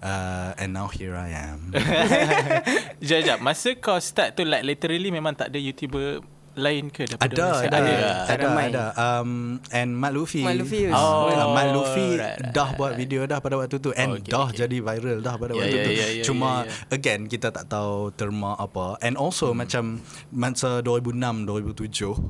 [0.04, 1.72] Uh, And now here I am.
[3.00, 3.38] Sekejap, sekejap.
[3.40, 6.20] Masa kau start tu like literally memang tak ada YouTuber
[6.54, 7.66] lain ke daripada Ada, Malaysia?
[7.66, 7.78] ada?
[8.24, 8.66] Tak ada, ramai.
[8.68, 8.84] ada.
[8.94, 9.30] Um,
[9.70, 10.40] and Mat Luffy.
[10.40, 13.76] Mat Luffy Oh, Oh, Mat Luffy right, right, dah right, buat video dah pada waktu
[13.76, 14.62] tu and Okay, dah okay.
[14.62, 15.92] jadi viral dah pada Yeah, waktu yeah, tu.
[15.92, 16.94] yeah, yeah, Cuma yeah, yeah.
[16.94, 18.94] again kita tak tahu terma apa.
[19.00, 19.60] And also Hmm.
[19.60, 19.84] macam
[20.30, 22.22] masa 2006 2007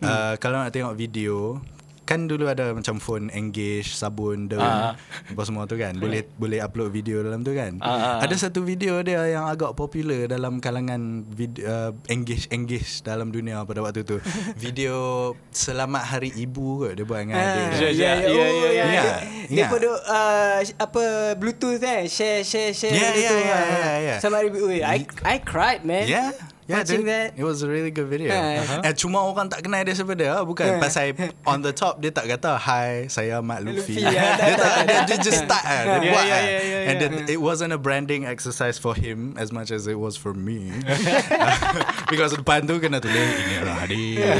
[0.00, 1.58] uh, kalau nak tengok video
[2.04, 4.96] kan dulu ada macam phone engage sabun daun Ah.
[4.96, 8.20] apa semua tu kan boleh boleh upload video dalam tu kan ah.
[8.20, 13.64] ada satu video dia yang agak popular dalam kalangan video, uh, engage engage dalam dunia
[13.64, 14.20] pada waktu tu
[14.64, 17.80] video selamat hari ibu kot dia buat dengan adik dia.
[17.80, 18.84] Ya, ya, ya, ya, oh, ya, ya.
[18.84, 19.04] ya.
[19.48, 21.02] Dia, duk, uh, apa
[21.36, 22.92] Bluetooth kan, share, share, share.
[22.92, 23.64] Ya, benda ya, tu, ya, ah.
[23.64, 24.14] ya, ya.
[24.20, 24.56] Sama ribu.
[24.64, 26.08] Ui, I, I cried man.
[26.08, 26.32] Yeah.
[26.64, 27.12] Yeah, watching dude.
[27.12, 27.36] that.
[27.36, 28.32] It was a really good video.
[28.32, 28.56] Uh.
[28.64, 28.88] Uh-huh.
[28.88, 30.32] Eh, cuma orang tak kenal dia siapa dia.
[30.40, 30.64] Bukan.
[30.64, 30.80] Uh.
[30.80, 31.12] Pasal
[31.44, 34.00] on the top dia tak kata hi, saya Mat Luffy.
[34.00, 35.60] Luffy, tak, dia, tak, tak, dia, dia just start.
[35.60, 35.82] ah.
[35.84, 36.24] Dia Yeah, buat.
[36.24, 36.40] yeah, ah.
[36.40, 37.02] yeah, yeah, And yeah.
[37.04, 40.72] then it wasn't a branding exercise for him as much as it was for me.
[42.12, 44.32] Because depan tu kena tulis ini lah dia.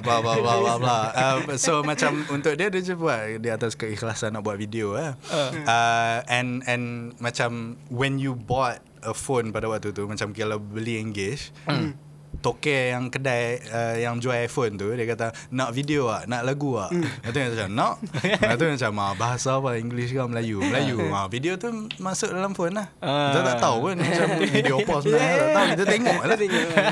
[0.00, 1.04] blah blah blah blah blah.
[1.12, 5.12] Um, so macam untuk dia dia je buat di atas keikhlasan nak buat video eh.
[5.68, 10.98] Uh, and and macam when you bought a phone pada waktu tu macam kalau beli
[10.98, 11.54] Engage
[12.38, 16.78] Toke yang kedai uh, yang jual iPhone tu dia kata nak video ah nak lagu
[16.78, 16.86] ah.
[16.92, 17.94] Lepas tu macam nak?
[18.14, 20.62] Lepas tu macam ah, bahasa apa English ke Melayu?
[20.62, 20.98] Melayu.
[21.18, 22.86] Ah, video tu masuk dalam phone lah.
[23.02, 26.36] Kita tak tahu pun macam video apa sebenarnya tak tahu kita tengok lah.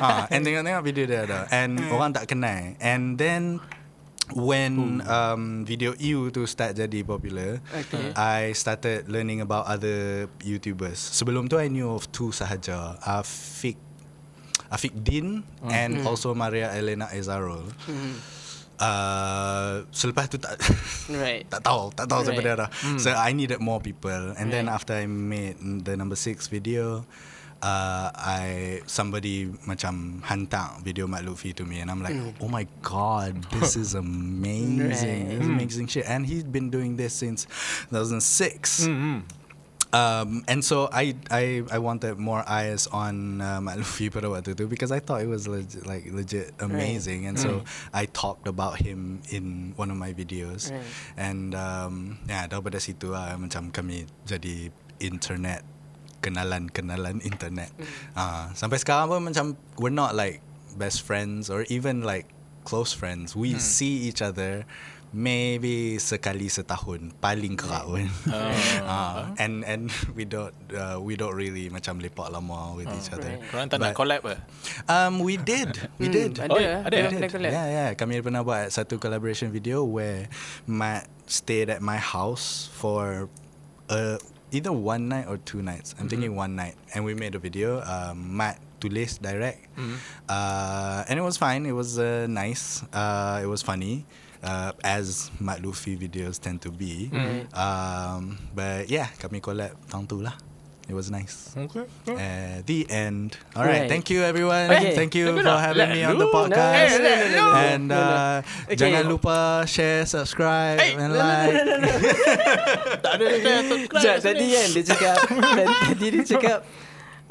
[0.03, 1.39] ah, and tengok-tengok video dia ada.
[1.55, 2.75] And orang tak kenal.
[2.83, 3.63] And then
[4.35, 8.11] when um, video EU tu start jadi popular, Okay.
[8.15, 10.99] I started learning about other YouTubers.
[10.99, 13.79] Sebelum tu I knew of two sahaja, Afiq
[14.67, 17.71] Afiq Din and also Maria Elena Ezarol.
[18.77, 20.61] Uh, selepas tu tak
[21.09, 21.49] Right.
[21.53, 22.45] tak tahu tak tahu Right.
[22.45, 22.69] dia dah.
[23.01, 24.77] So I needed more people and then Right.
[24.77, 27.09] after I made the number six video
[27.67, 32.63] uh, I somebody macam hantar video Mat Lutfi to me and I'm like oh my
[32.87, 36.07] god this is amazing this is amazing shit.
[36.07, 37.51] And he's been doing this since
[37.91, 38.87] 2006
[39.97, 44.91] Um, and so I, I I wanted more eyes on Mat Lutfi pada waktu because
[44.93, 47.31] I thought it was legit, like legit amazing.
[47.31, 47.63] And so
[47.95, 50.69] I talked about him in one of my videos.
[50.69, 50.85] Right.
[51.17, 54.69] and um, yeah daripada situ lah macam kami jadi
[55.01, 55.63] internet
[56.27, 57.71] kenalan-kenalan internet
[58.19, 59.47] uh, sampai sekarang pun macam
[59.79, 60.43] we're not like
[60.75, 62.27] best friends or even like
[62.67, 64.67] close friends we see each other
[65.15, 71.71] maybe sekali setahun paling kerap pun uh, and and we don't uh, we don't really
[71.71, 73.49] macam lepak lama with each other right.
[73.49, 74.37] Korang tak nak collab ke?
[74.91, 75.79] Um, we did.
[75.97, 76.37] We did.
[76.37, 77.49] ada, Oh, ada, ada, We did.
[77.49, 77.89] Yeah, yeah.
[77.95, 80.29] Kami pernah buat satu collaboration video where
[80.67, 83.31] Matt stayed at my house for
[83.89, 84.19] uh,
[84.57, 85.93] either one night or two nights.
[86.01, 87.85] I'm thinking one night, and we made a video.
[87.85, 89.61] Um, Matt tulis direct,
[90.29, 91.69] uh, and it was fine.
[91.69, 92.81] It was uh, nice.
[92.93, 94.09] Uh, it was funny.
[94.47, 97.11] Uh, as Mat Luffy videos tend to be,
[97.57, 100.37] um, but yeah, kami collab tahun tu lah.
[100.87, 101.51] It was nice.
[101.51, 101.83] Okay.
[102.07, 103.35] Uh, the end.
[103.59, 103.83] All right.
[103.83, 103.91] Right.
[103.91, 104.71] Thank you, everyone.
[104.71, 104.95] Okay.
[104.95, 106.95] Thank you Tunggu for having Let me on the podcast.
[106.95, 107.47] No, no, no, no, no.
[107.59, 108.37] And uh,
[108.71, 108.79] Okay.
[108.79, 111.55] jangan lupa share, subscribe, Hey, and no, no, like.
[113.03, 114.21] Tak ada share subscribe.
[114.23, 115.17] Tadi kan dia cakap
[115.59, 116.59] tadi, tadi dia cakap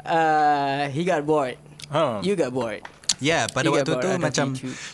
[0.04, 1.56] uh, he got bored.
[1.88, 2.20] Ha.
[2.20, 2.84] You got bored.
[3.16, 4.46] Yeah, pada Tiga waktu tu macam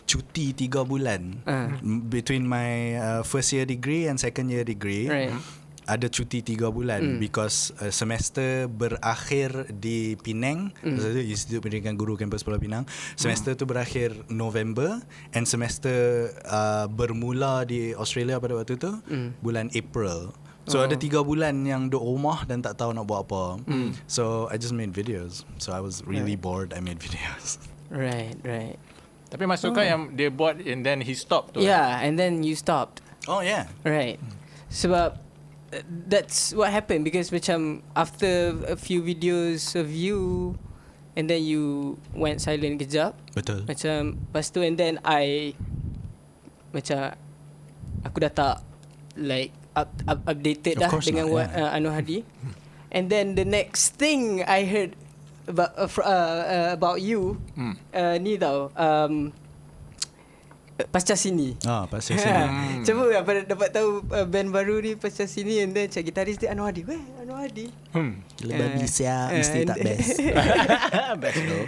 [0.07, 1.42] cuti tiga bulan.
[1.83, 5.11] M- between my uh, first year degree and second year degree.
[5.11, 5.35] Right.
[5.83, 11.27] Ada cuti tiga bulan because uh, semester berakhir di Penang, mm.
[11.27, 12.87] Institut Pendidikan Guru Kampus Pulau Pinang.
[13.18, 15.03] Semester tu berakhir November
[15.35, 18.95] and semester uh, bermula di Australia pada waktu tu
[19.42, 20.31] bulan April.
[20.71, 20.87] So Oh.
[20.87, 23.59] ada tiga bulan yang duduk rumah dan tak tahu nak buat apa.
[24.07, 25.42] So I just made videos.
[25.59, 26.71] So I was really bored.
[26.71, 27.59] I made videos.
[27.90, 28.79] Right, right.
[29.33, 31.64] Tapi masukkan yang dia buat and then he stopped tu.
[31.64, 33.03] Yeah, and then you stopped.
[33.27, 33.66] Oh yeah.
[33.83, 34.23] Right.
[34.71, 35.32] Sebab uh,
[36.09, 40.53] that's what happened because macam after a few videos of you
[41.17, 43.65] and then you went silent kejap Betul.
[43.65, 45.57] macam lepas tu and then I
[46.73, 47.17] macam
[48.05, 48.57] aku dah tak
[49.17, 51.69] like up, up, updated Of dah dengan not, what yeah.
[51.69, 52.25] uh, Anu Hadi
[52.97, 54.93] and then the next thing I heard
[55.49, 57.75] about uh, uh, uh, about you Hmm.
[57.93, 59.33] uh, ni tau um,
[60.89, 62.43] pasca sini Ah, pasal Ha, sini.
[62.87, 66.51] Cuba apa dapat tahu uh, band baru ni pasal sini and then cak gitaris dia
[66.51, 66.83] Anwar Hadi.
[66.83, 67.69] Weh, Anwar Hadi.
[67.91, 68.25] Hmm.
[68.37, 70.09] Gila Eh, babi siap eh, mesti tak best.
[71.23, 71.61] Best tu.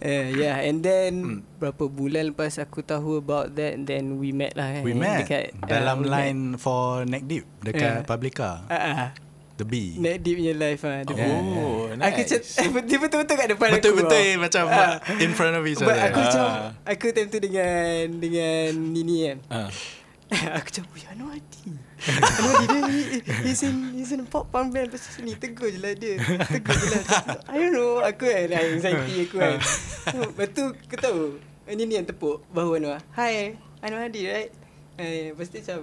[0.00, 1.12] Uh, yeah, and then
[1.56, 4.80] berapa bulan lepas aku tahu about that and then we met lah.
[4.80, 8.08] We eh, met dekat, dalam we line for Neck Deep dekat Yeah.
[8.08, 8.64] Publica.
[8.66, 9.29] met.
[9.60, 9.92] The B.
[9.94, 11.04] Net deep punya life ah.
[11.04, 11.36] Dia Yeah.
[11.54, 12.32] Oh, Aku nice.
[12.56, 14.24] cakap dia betul-betul kat depan Betul-betul aku.
[14.24, 14.96] eh, macam Ah.
[15.18, 16.06] in front of each But other.
[16.06, 16.68] aku macam Ah.
[16.82, 17.76] aku time tu dengan
[18.16, 19.38] dengan Nini kan.
[19.46, 19.68] Ah.
[20.56, 21.70] aku macam Ya Anwar Hadi
[22.00, 25.66] Anwar Hadi dia he- He's in He's in pop punk band Lepas tu sini Tegur
[25.66, 27.02] je lah dia Tegur je lah
[27.50, 29.58] I don't know Aku kan Anxiety aku kan
[30.06, 31.20] Lepas tu Kau tahu
[31.66, 34.50] Ini ni yang tepuk Bahu Anwar Hi Anwar Hadi right
[34.96, 35.78] eh, Lepas tu macam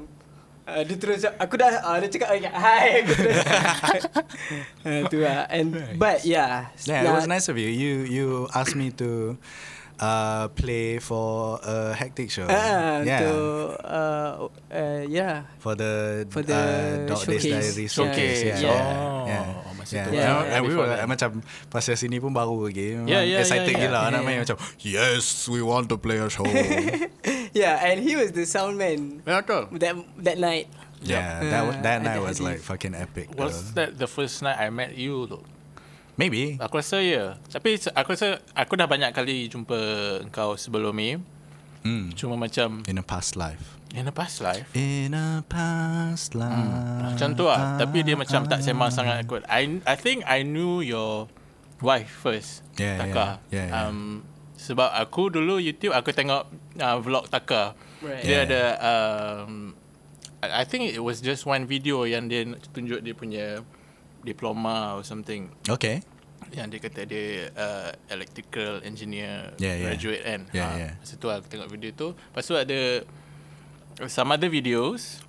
[0.67, 3.37] uh, Dia terus Aku dah uh, Dia cakap okay, Hi Aku terus
[4.87, 7.71] uh, Tu lah And But yeah Yeah, it nah, was nice of you.
[7.71, 9.39] You you asked me to
[9.99, 12.45] uh, play for a hectic show.
[12.49, 13.21] Ah, yeah.
[13.25, 14.31] Untuk uh,
[14.71, 17.73] uh, Yeah For the For the uh, Dog Days showcase.
[17.73, 18.41] Diary Showcase.
[18.43, 18.57] Yeah.
[18.61, 18.61] Yeah.
[18.61, 18.85] yeah.
[18.97, 19.45] Oh, yeah.
[19.87, 20.11] Masa Yeah.
[20.11, 20.99] Yeah, And- yeah, and we were that.
[20.99, 21.29] like, macam
[21.71, 22.99] pasal sini pun baru lagi.
[23.07, 24.11] Yeah, yeah, excited yeah, gila yeah.
[24.11, 24.43] nak main Yeah.
[24.43, 26.43] macam yes, we want to play a show.
[27.55, 29.71] Yeah, and he was the sound man Yeah, betul.
[29.79, 30.67] that that night.
[30.99, 33.31] yeah, that wa- that Uh, night was like fucking epic.
[33.33, 33.81] Was though.
[33.81, 35.39] that the first night I met you tu?
[36.17, 36.57] Maybe.
[36.57, 37.37] Aku rasa ya.
[37.47, 39.77] Tapi se- aku rasa aku dah banyak kali jumpa
[40.25, 41.17] engkau sebelum ni.
[41.85, 42.13] Mm.
[42.17, 43.76] Cuma macam In a past life.
[43.95, 44.67] In a past life.
[44.75, 47.15] In a past life.
[47.15, 50.83] Macam tu lah Tapi dia macam tak sembang sangat kot I I think I knew
[50.83, 51.31] your
[51.79, 53.87] wife first Yeah, Taka yeah, yeah, yeah.
[53.87, 58.21] Um, Sebab aku dulu YouTube Aku tengok uh, vlog Taka Right.
[58.21, 58.41] Dia Yeah.
[58.45, 59.73] ada um,
[60.37, 63.45] I think it was just one video Yang dia tunjuk dia punya
[64.21, 66.03] Diploma or something Okay.
[66.51, 69.85] Yang dia kata dia uh, Electrical engineer Yeah, yeah.
[69.89, 70.93] Graduate kan Yeah, Ah, yeah.
[70.99, 72.79] Masa tu aku tengok video tu Lepas tu ada
[74.05, 75.25] Some other videos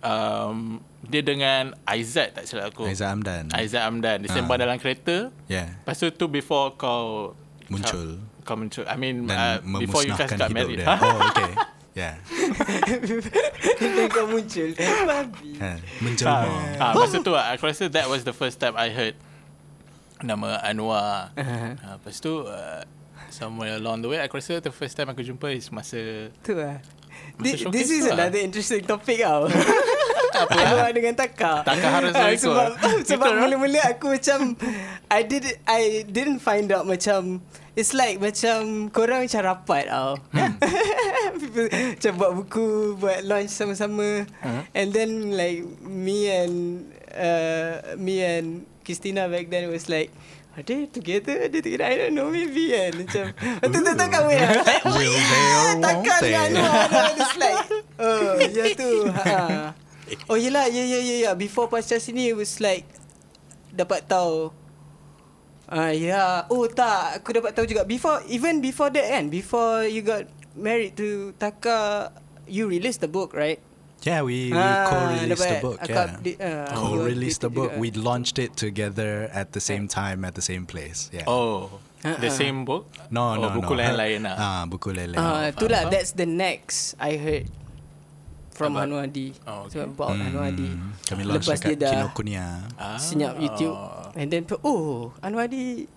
[0.00, 3.50] um, Dia dengan Aizat tak silap aku Aizat Amdan.
[3.50, 4.62] Aizat Amdan Dia sembang Ah.
[4.62, 5.74] dalam kereta Yeah.
[5.82, 7.34] Lepas tu tu before kau
[7.66, 8.22] Muncul.
[8.46, 10.86] Kau muncul I mean Dan uh, Before you guys got married dia.
[10.86, 10.96] Ha?
[10.96, 11.52] Oh, okay.
[11.98, 12.14] Yeah.
[13.76, 14.70] Dan kau muncul.
[14.78, 15.50] Babi.
[15.58, 16.78] Ha, menjelma.
[16.78, 19.18] Ah, masa tu ah, aku rasa that was the first time I heard
[20.22, 21.34] nama Anwar.
[21.34, 21.74] Uh-huh.
[21.82, 22.82] Ah, lepas tu uh,
[23.28, 26.78] somewhere along the way aku rasa the first time aku jumpa is masa Tu lah.
[27.38, 28.18] This, is lah.
[28.28, 29.46] another interesting topic tau.
[30.38, 31.62] Apa dengan Taka.
[31.66, 32.38] Taka harus ikut.
[32.42, 32.70] Sebab,
[33.10, 34.54] sebab Betul, mula-mula aku macam
[35.10, 37.42] I did I didn't find out macam
[37.78, 40.18] It's like macam korang macam rapat tau.
[40.34, 40.58] Hmm.
[41.38, 44.26] People macam buat buku, buat launch sama-sama.
[44.42, 44.66] Hmm.
[44.74, 50.10] And then like me and uh, me and Christina back then was like
[50.58, 51.46] are they together?
[51.46, 51.86] Are they together?
[51.86, 52.90] I don't know, maybe kan.
[52.98, 53.24] Macam,
[53.62, 54.50] betul-betul kahwin lah.
[54.66, 56.50] Like, Will yeah, they or won't takkan kan.
[57.14, 57.58] It's like,
[58.02, 58.92] oh, ya tu.
[59.06, 59.38] Ha.
[60.26, 61.32] Oh, yelah, ya, ya, ya, ya.
[61.38, 62.82] Before pasal sini, it was like,
[63.70, 64.50] dapat tahu.
[65.70, 66.10] Ah, ya.
[66.18, 66.34] Yeah.
[66.50, 67.22] Oh, tak.
[67.22, 67.86] Aku dapat tahu juga.
[67.86, 70.26] Before, even before that kan, before you got
[70.58, 72.10] married to Taka,
[72.50, 73.62] you released the book, right?
[74.06, 75.78] Yeah, we, we Ah, co-released the book.
[75.82, 76.04] Yeah.
[76.06, 77.70] update, ah, aku co-released the book.
[77.76, 81.10] We launched it together at the same time at the same place.
[81.10, 81.26] Yeah.
[81.26, 82.30] Oh The ah.
[82.30, 83.82] same book No, oh, no, buku no.
[83.82, 85.18] lain-lain lah Ah, buku lain-lain.
[85.18, 85.92] Ah, faham, itulah faham.
[85.98, 87.50] that's the next I heard
[88.54, 89.34] from About- Hanuadi.
[89.42, 89.82] Oh, okay.
[89.82, 90.70] So about Hanuadi.
[90.78, 92.46] Hmm, Kami launch Lepas dia dekat dah Kinokuniya.
[92.78, 92.98] Ah.
[93.02, 93.74] senyap YouTube
[94.14, 95.90] and then oh Anwadi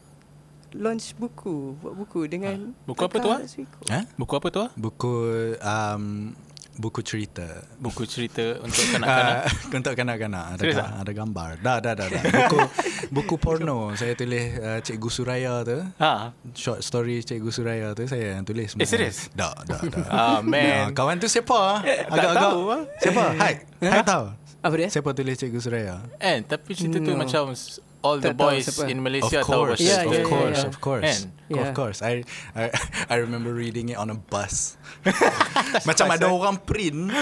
[0.74, 3.40] launch buku buat buku dengan Ah, buku apa tu, ah?
[3.46, 3.80] Swiko.
[3.94, 4.02] Ha?
[4.18, 4.64] Buku apa tu?
[4.74, 5.14] Buku
[5.62, 6.34] um,
[6.82, 7.46] buku cerita.
[7.78, 9.38] Buku cerita untuk Ah, kanak-kanak
[9.78, 10.92] untuk kanak-kanak ada, Serius ga- tak?
[10.98, 11.50] ada gambar.
[11.60, 12.22] Dah dah dah dah.
[12.26, 12.58] Buku
[13.16, 15.78] buku porno saya tulis uh, Cikgu Suraya tu.
[15.96, 18.74] Ha Short story Cikgu Suraya tu saya yang tulis.
[18.74, 19.30] Eh, serius?
[19.32, 20.06] Dah dah dah.
[20.10, 21.86] Ah man Ya, kawan tu siapa?
[22.10, 22.82] Agak-agak tahu, ah.
[22.98, 23.24] Siapa?
[23.36, 23.54] Hai.
[23.80, 24.26] Hai tahu.
[24.60, 24.90] Apa dia?
[24.90, 25.96] Siapa tulis Cikgu Suraya?
[26.18, 27.22] Eh tapi cerita tu No.
[27.22, 27.54] macam
[28.02, 30.58] All the Tak tahu boys in Of Malaysia tahu course, pasal Yeah, of yeah, course,
[30.58, 30.66] yeah.
[30.66, 31.22] of course, Kan?
[31.48, 31.62] Yeah.
[31.62, 32.00] of course.
[32.02, 32.26] I,
[32.58, 32.64] I
[33.06, 34.74] I remember reading it on a bus.
[35.90, 37.14] Macam ada orang print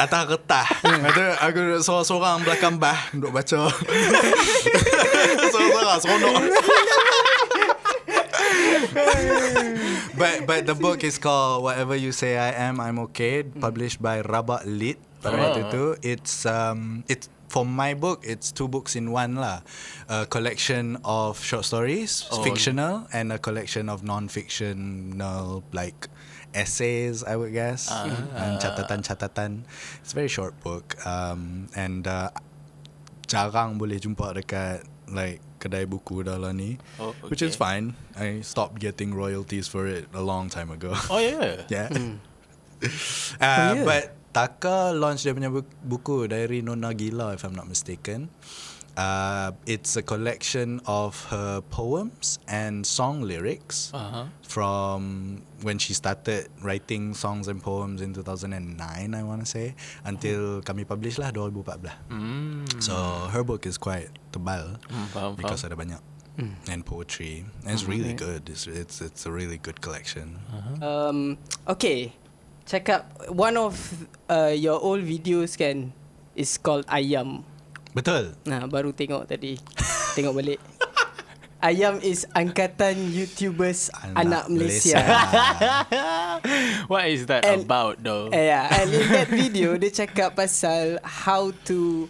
[0.00, 0.68] atas kertas.
[0.80, 3.68] Ada aku seorang-seorang belakang bah duduk baca.
[5.52, 6.42] seorang-seorang seronok.
[10.20, 14.22] but but the book is called Whatever You Say I Am I'm Okay, published by
[14.22, 14.96] Rabak Lit.
[15.20, 15.40] Pada Oh.
[15.40, 19.62] waktu tu it's um it's for my book it's two books in one lah.
[20.10, 22.42] A collection of short stories, Oh.
[22.42, 26.10] fictional and a collection of non-fictional like
[26.50, 28.10] essays I would guess Ah.
[28.34, 29.62] and catatan-catatan.
[30.02, 32.34] It's a very short book um and uh,
[33.30, 34.82] jarang boleh jumpa dekat
[35.14, 37.94] like kedai buku dah lah ni Oh, which is fine.
[38.18, 40.90] I stopped getting royalties for it a long time ago.
[41.08, 41.88] Oh yeah yeah.
[41.88, 42.18] Hmm.
[42.82, 42.90] uh,
[43.40, 43.84] Oh, yeah.
[43.86, 48.26] But Taka launch dia punya bu- buku Diary Nona Gila if I'm not mistaken.
[48.94, 54.30] Uh, it's a collection of her poems and song lyrics uh-huh.
[54.46, 59.74] from when she started writing songs and poems in 2009 I want to say
[60.06, 61.90] until kami publish lah 2014.
[62.06, 62.94] Hmm So
[63.34, 64.78] her book is quite tebal
[65.10, 65.74] faham, because faham.
[65.74, 66.02] ada banyak
[66.66, 67.46] and poetry.
[67.62, 68.50] And it's really good.
[68.50, 70.38] It's it's it's a really good collection.
[70.82, 71.38] Um,
[71.70, 72.10] okay.
[72.64, 73.76] Check out one of
[74.26, 75.92] uh, your old videos kan
[76.32, 77.44] is called Ayam.
[77.92, 78.32] Betul.
[78.48, 79.60] Nah, baru tengok tadi.
[80.16, 80.60] tengok balik.
[81.64, 85.00] Ayam is angkatan YouTubers anak, Malaysia.
[86.92, 91.56] What is that And- about though yeah, and in that video dia cakap pasal how
[91.64, 92.08] to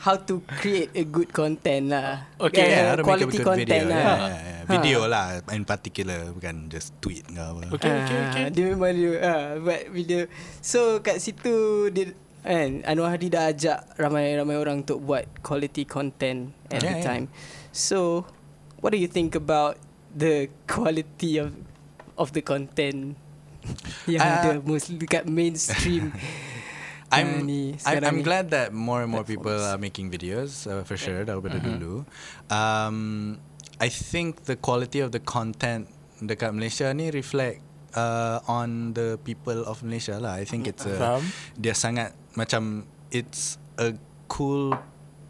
[0.00, 2.26] how to create a good content lah.
[2.40, 2.60] Okay.
[2.60, 3.92] Yeah, Yeah, how to make a quality good content video.
[3.92, 4.02] lah.
[4.02, 4.62] Yeah, yeah, yeah.
[4.64, 7.68] Video lah in particular bukan just tweet ke apa.
[7.70, 10.18] Okay okay okay Ah, Dia memang dia uh, buat video.
[10.58, 11.54] So kat situ
[11.92, 16.96] dia And Anwar Hadi dah ajak ramai-ramai orang untuk buat quality content at Yeah, the
[17.00, 17.04] yeah.
[17.04, 17.24] time.
[17.72, 18.28] So,
[18.84, 19.80] what do you think about
[20.12, 21.56] the quality of
[22.20, 23.16] of the content
[24.12, 26.12] yang Uh, ada mostly dekat mainstream?
[27.14, 30.82] I'm ni I'm, sekarang I'm glad that more and more people are making videos uh,
[30.82, 32.02] for sure daripada dulu.
[32.50, 33.38] Um,
[33.78, 35.90] I think the quality of the content
[36.22, 37.62] dekat Malaysia ni reflect
[37.94, 40.38] uh, on the people of Malaysia lah.
[40.38, 41.22] I think it's a Faham.
[41.58, 43.94] dia sangat macam it's a
[44.26, 44.74] cool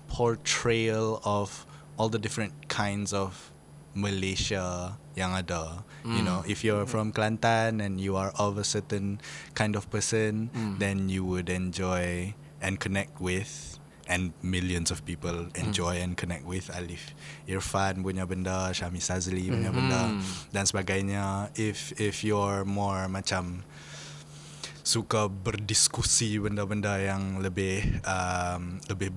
[0.08, 1.66] portrayal of
[1.96, 3.52] all the different kinds of
[3.94, 5.86] Malaysia yang ada.
[6.04, 9.24] You know, if you're from Kelantan and you are of a certain
[9.56, 15.96] kind of person, then you would enjoy and connect with and millions of people enjoy
[15.96, 17.16] and connect with Alif
[17.48, 20.12] Irfan punya benda, Syami Sazli punya benda
[20.52, 21.48] dan sebagainya.
[21.56, 23.64] If if you're more macam
[24.84, 29.16] suka berdiskusi benda-benda yang lebih um, lebih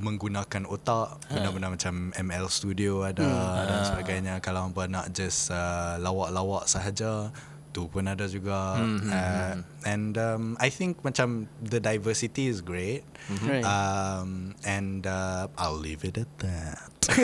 [0.00, 3.26] menggunakan otak benda-benda macam ML Studio ada
[3.66, 4.34] dan sebagainya.
[4.44, 7.32] Kalau hampa nak just uh, lawak-lawak sahaja
[7.76, 8.80] tu pun ada juga.
[8.80, 13.04] Uh, and um, I think macam the diversity is great.
[13.44, 13.60] Right.
[13.64, 16.80] um, and uh, I'll leave it at that.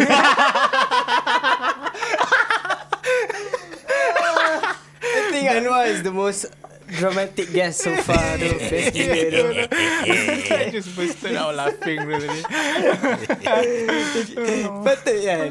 [5.02, 6.46] I think Anwar is the most
[6.98, 8.38] dramatic guest so far.
[8.38, 8.48] tu.
[8.68, 9.44] Best gila tu.
[10.52, 12.40] I just bursted out laughing tadi.
[14.84, 15.50] Patut kan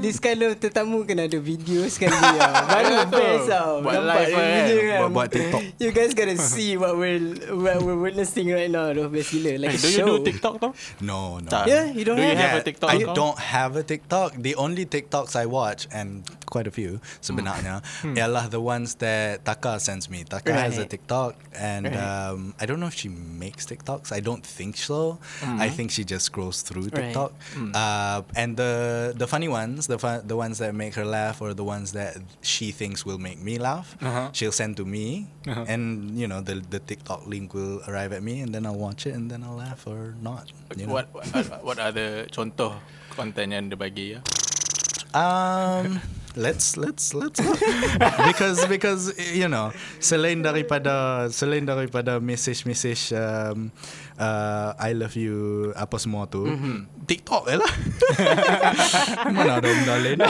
[0.00, 4.28] This kind of tetamu kena ada video sekali lah Baru best tau Buat Nampak live
[4.28, 4.48] dia kan.
[4.48, 5.62] video kan Buat-buat TikTok.
[5.82, 7.20] You guys gotta see what we're
[7.52, 10.24] What we're witnessing right now tu Best gila Like Hey, a do you show do
[10.24, 10.70] TikTok tau?
[11.04, 11.68] no no Tak.
[11.68, 13.16] Yeah, you don't do you have- have a TikTok I account?
[13.16, 14.30] don't have a TikTok.
[14.40, 17.84] The only TikToks I watch and quite a few sebenarnya
[18.16, 20.24] ialah the ones that Taka sends me.
[20.24, 20.96] Taka has a Right.
[20.96, 21.98] TikTok and Right.
[22.00, 24.10] um, I don't know if she makes TikToks.
[24.16, 25.20] I don't think so.
[25.44, 27.12] I think she just scrolls through Right.
[27.12, 27.36] TikTok.
[27.74, 28.72] Uh, and the
[29.12, 32.22] the funny ones, the fun, the ones that make her laugh or the ones that
[32.40, 34.30] she thinks will make me laugh, Uh-huh.
[34.30, 38.38] she'll send to me and you know the the TikTok link will arrive at me
[38.44, 40.54] and then I'll watch it and then I'll laugh or not.
[40.78, 40.94] You know?
[40.94, 41.26] What, what
[41.66, 42.78] what are the contoh
[43.18, 44.20] konten yang dia bagi ya?
[45.16, 45.98] Um,
[46.38, 47.42] let's let's let's
[48.30, 53.74] because because you know selain daripada selain daripada message message um,
[54.22, 56.46] uh, I love you apa semua tu
[57.08, 57.72] TikTok je lah.
[59.32, 60.20] Mana ada benda lain?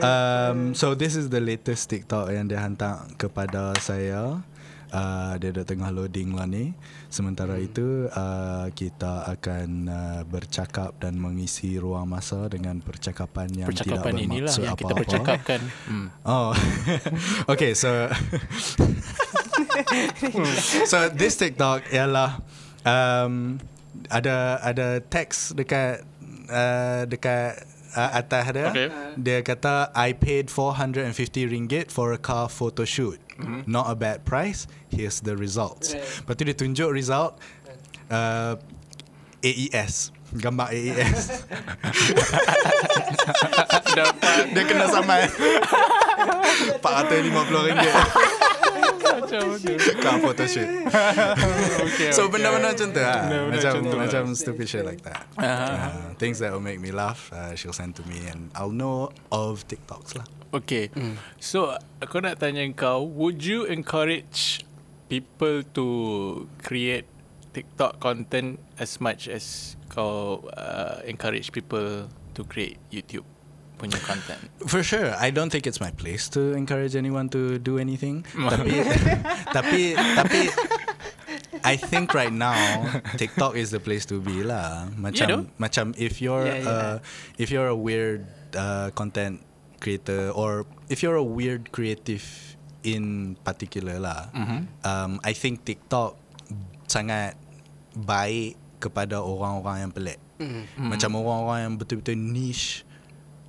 [0.00, 4.40] Um, so this is the latest TikTok yang dia hantar kepada saya.
[4.88, 6.72] Uh, dia dah tengah loading lah ni
[7.06, 14.12] Sementara itu uh, Kita akan uh, Bercakap dan mengisi ruang masa Dengan percakapan yang Percakapan
[14.16, 15.02] tidak inilah bermaksud yang kita apa-apa.
[15.04, 15.60] percakapkan.
[15.86, 16.08] Hmm.
[16.24, 16.50] Oh,
[17.52, 17.72] okay.
[17.76, 17.90] So,
[20.90, 22.40] so this TikTok ialah
[22.86, 23.58] um,
[24.08, 26.04] ada ada teks dekat
[26.50, 28.68] uh, dekat uh, atas dia.
[28.70, 28.88] Okay.
[29.18, 31.12] Dia kata I paid 450
[31.50, 33.18] ringgit for a car photo shoot.
[33.38, 33.70] Mm-hmm.
[33.70, 34.66] Not a bad price.
[34.88, 35.92] Here's the results.
[35.92, 36.02] Right.
[36.02, 37.36] Lepas tu dia tunjuk result
[38.10, 38.56] uh,
[39.44, 40.10] AES.
[40.36, 41.46] Gambar AES.
[44.52, 45.30] Dia kena samai
[46.82, 47.94] 450 ringgit.
[49.06, 49.72] macam tu.
[50.02, 50.68] car photo shoot.
[51.86, 52.36] Okay, So okay.
[52.36, 56.62] benda-benda macam tu lah Macam macam macam stupid shit like that uh, Things that will
[56.64, 60.88] make me laugh uh, She'll send to me And I'll know of TikToks lah Okay.
[61.36, 64.64] So aku nak tanya kau, would you encourage
[65.06, 65.86] people to
[66.60, 67.04] create
[67.52, 73.24] TikTok content as much as kau uh, encourage people to create YouTube
[73.76, 74.40] punya content?
[74.72, 78.72] For sure I don't think it's my place To encourage anyone to do anything Tapi
[79.52, 80.40] Tapi Tapi
[81.64, 82.56] I think right now
[83.20, 85.44] TikTok is the place to be lah Macam Yeah, though.
[85.60, 86.68] Macam if you're Yeah, yeah.
[86.68, 86.94] uh,
[87.36, 88.24] If you're a weird
[88.56, 89.44] uh, Content
[89.76, 92.24] creator Or If you're a weird creative
[92.82, 94.58] In particular lah Mhm.
[94.82, 96.14] um, I think TikTok
[96.86, 97.34] Sangat
[97.92, 100.20] Baik Kepada orang-orang yang pelik.
[100.76, 102.84] Macam orang-orang yang betul-betul niche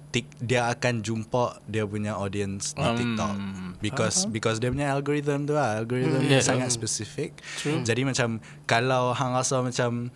[0.08, 3.34] tik, dia akan jumpa dia punya audience di Um, TikTok.
[3.78, 6.42] Because because dia punya algorithm tu lah algorithm Hmm, dia yeah.
[6.42, 7.36] sangat spesifik
[7.84, 10.08] jadi macam kalau hang rasa macam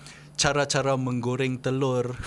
[0.41, 2.17] cara-cara menggoreng telur.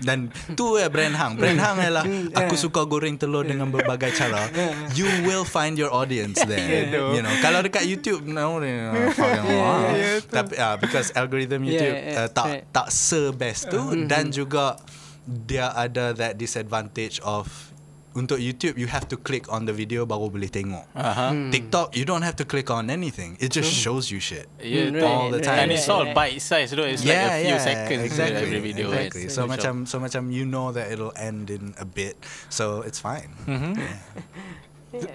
[0.00, 1.36] Dan tu ya brand hang.
[1.36, 4.48] Brand hang ialah aku suka goreng telur dengan berbagai cara.
[4.96, 6.88] You will find your audience there.
[6.88, 9.92] Yeah, you know kalau dekat YouTube no you know, fucking wow.
[10.32, 12.62] tapi ah because algorithm Yeah, YouTube yeah, uh, tak right.
[12.72, 13.80] tak se-best tu.
[14.08, 14.80] Dan juga
[15.28, 17.69] dia ada that disadvantage of
[18.10, 20.82] untuk YouTube you have to click on the video baru boleh tengok.
[20.92, 21.30] Aha.
[21.54, 23.38] TikTok you don't have to click on anything.
[23.38, 24.50] It just shows you shit.
[24.58, 24.98] Yeah, Mm, tu.
[24.98, 25.58] right, all the time.
[25.62, 26.82] And it's all bite size though.
[26.82, 28.90] It's like a few seconds exactly, every video.
[28.90, 29.30] Exactly.
[29.30, 32.18] So macam so macam you know that it'll end in a bit,
[32.50, 33.30] so it's fine.
[33.46, 33.78] Hmm.
[33.78, 33.94] Yeah.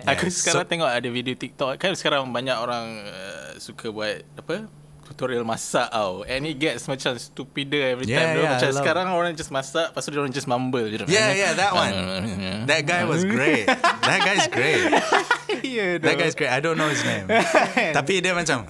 [0.16, 4.24] Aku Yeah, sekarang so- tengok ada video TikTok kan sekarang banyak orang uh, suka buat
[4.40, 4.72] apa
[5.06, 8.72] tutorial masak tau and it gets macam stupider every Yeah, time yeah, yeah, macam I
[8.74, 11.72] love- sekarang orang just masak lepas tu dia orang just mumble je Yeah, yeah, that
[11.72, 11.94] one.
[12.70, 13.70] That guy was great.
[13.70, 14.90] That guy's great.
[15.62, 16.50] yeah, That guy's great.
[16.50, 17.30] I don't know his name.
[17.98, 18.66] Tapi dia macam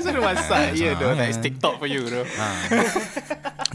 [0.00, 2.22] suruh masak yeah tu like it's TikTok for you tu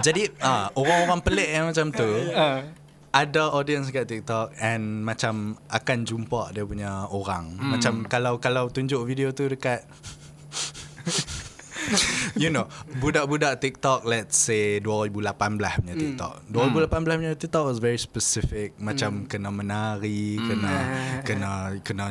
[0.01, 2.66] Jadi ah orang-orang pelik yang macam tu Ah.
[3.16, 7.55] Ada audience kat TikTok and macam akan jumpa dia punya orang.
[7.55, 7.72] Hmm.
[7.72, 9.88] Macam kalau kalau tunjuk video tu dekat
[12.36, 12.65] You know
[12.97, 15.93] Budak-budak TikTok Let's say 2018 punya Hmm.
[15.95, 20.47] TikTok 2018 punya TikTok was very specific Macam kena menari Hmm.
[20.47, 20.73] Kena.
[21.27, 22.05] Kena Kena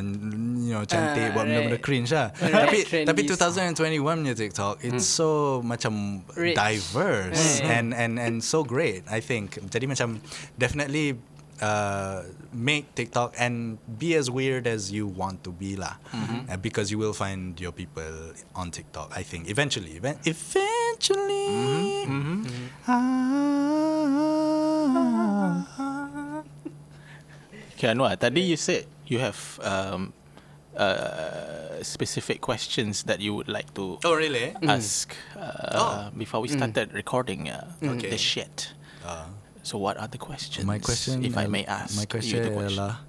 [0.59, 1.83] You know Cantik Ah, Buat benda-benda right.
[1.83, 3.35] cringe lah Right, Tapi Tapi trendy.
[3.75, 5.27] 2021 punya TikTok It's so
[5.61, 5.93] Macam
[6.31, 6.55] Rich.
[6.55, 7.71] Diverse Right.
[7.71, 10.19] And and and so great I think Jadi macam
[10.55, 11.19] Definitely
[11.57, 15.99] uh, Make TikTok And be as weird as you want to be lah.
[16.15, 19.99] Uh, Because you will find Your people On TikTok I think Eventually.
[19.99, 21.51] Even- Eventually.
[25.75, 26.43] Ah.
[27.75, 30.13] Okay Anwar tadi you said you have um,
[30.79, 34.55] uh, specific questions that you would like to Oh really?
[34.63, 38.09] ask uh, before we started recording uh, Okay.
[38.09, 38.71] the shit.
[39.03, 39.27] uh,
[39.65, 40.61] So what are the questions?
[40.63, 42.77] My question if I may ask, My you question the question.
[42.77, 43.01] adalah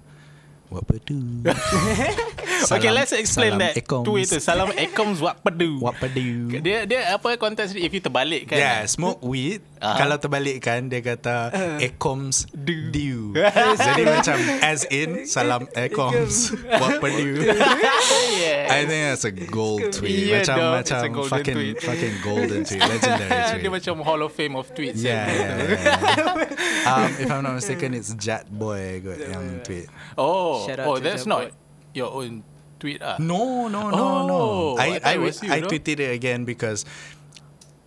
[0.73, 1.45] What pedu
[2.71, 3.73] okay, Salam- let's explain salam that.
[3.77, 4.05] ekoms.
[4.05, 5.79] Two itu salam ekoms what pedu.
[5.79, 7.87] What pedu Dia dia apa konteks dia?
[7.87, 8.57] If you terbalik kan?
[8.59, 9.63] Yeah, smoke weed.
[9.77, 9.95] Ah.
[10.01, 13.37] Kalau terbalikkan dia kata Ekoms do.
[13.85, 16.51] Jadi macam as in salam Ekoms.
[16.65, 17.45] What pedu?
[18.41, 18.65] yes.
[18.73, 20.27] I think that's a gold tweet.
[20.27, 21.75] Yeah, macam dog, macam it's a golden fucking tweet.
[21.81, 23.61] fucking golden tweet, legendary tweet.
[23.61, 24.99] dia macam Hall of Fame of tweets.
[25.01, 25.37] yeah, eh.
[25.37, 26.89] yeah, yeah.
[26.89, 29.87] um, if I'm not mistaken, it's Jat Boy kot yang tweet.
[30.17, 31.53] Oh, oh, that's not
[31.93, 32.43] your own
[32.79, 33.17] tweet ah.
[33.19, 34.41] No, no, no, Oh, no.
[34.77, 35.67] I I I, you, I no?
[35.67, 36.85] tweeted it again because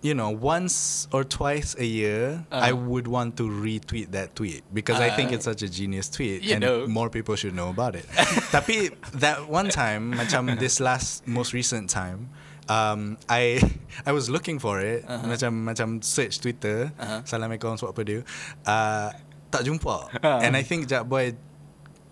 [0.01, 2.89] you know once or twice a year I Uh-huh.
[2.89, 6.41] would want to retweet that tweet because I think Uh, it's such a genius tweet
[6.49, 6.89] and know.
[6.89, 8.09] more people should know about it.
[8.57, 12.33] Tapi that one time, macam this last most recent time.
[12.71, 13.59] Um, I
[14.07, 15.27] I was looking for it Uh-huh.
[15.27, 17.21] macam macam search Twitter Uh-huh.
[17.27, 18.23] Assalamualaikum what dia
[18.65, 19.11] uh,
[19.51, 20.39] tak jumpa Uh-huh.
[20.47, 21.35] and I think Jat Boy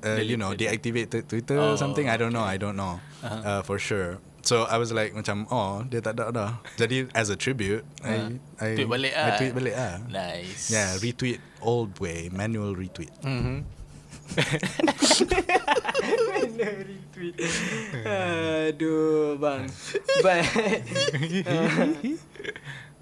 [0.05, 2.09] uh, you know deactivated Twitter Oh, or something?
[2.09, 3.01] I don't know I don't know.
[3.23, 4.19] Uh, for sure.
[4.47, 6.51] So I was like macam oh dia tak ada dah.
[6.79, 9.37] Jadi as a tribute I I Tweet balik I ah.
[9.37, 10.71] tweet balik ah Nice.
[10.73, 13.11] yeah retweet old way manual retweet.
[13.27, 13.67] Mhm.
[18.07, 19.65] Aduh bang.
[20.23, 20.41] But
[21.49, 21.89] uh,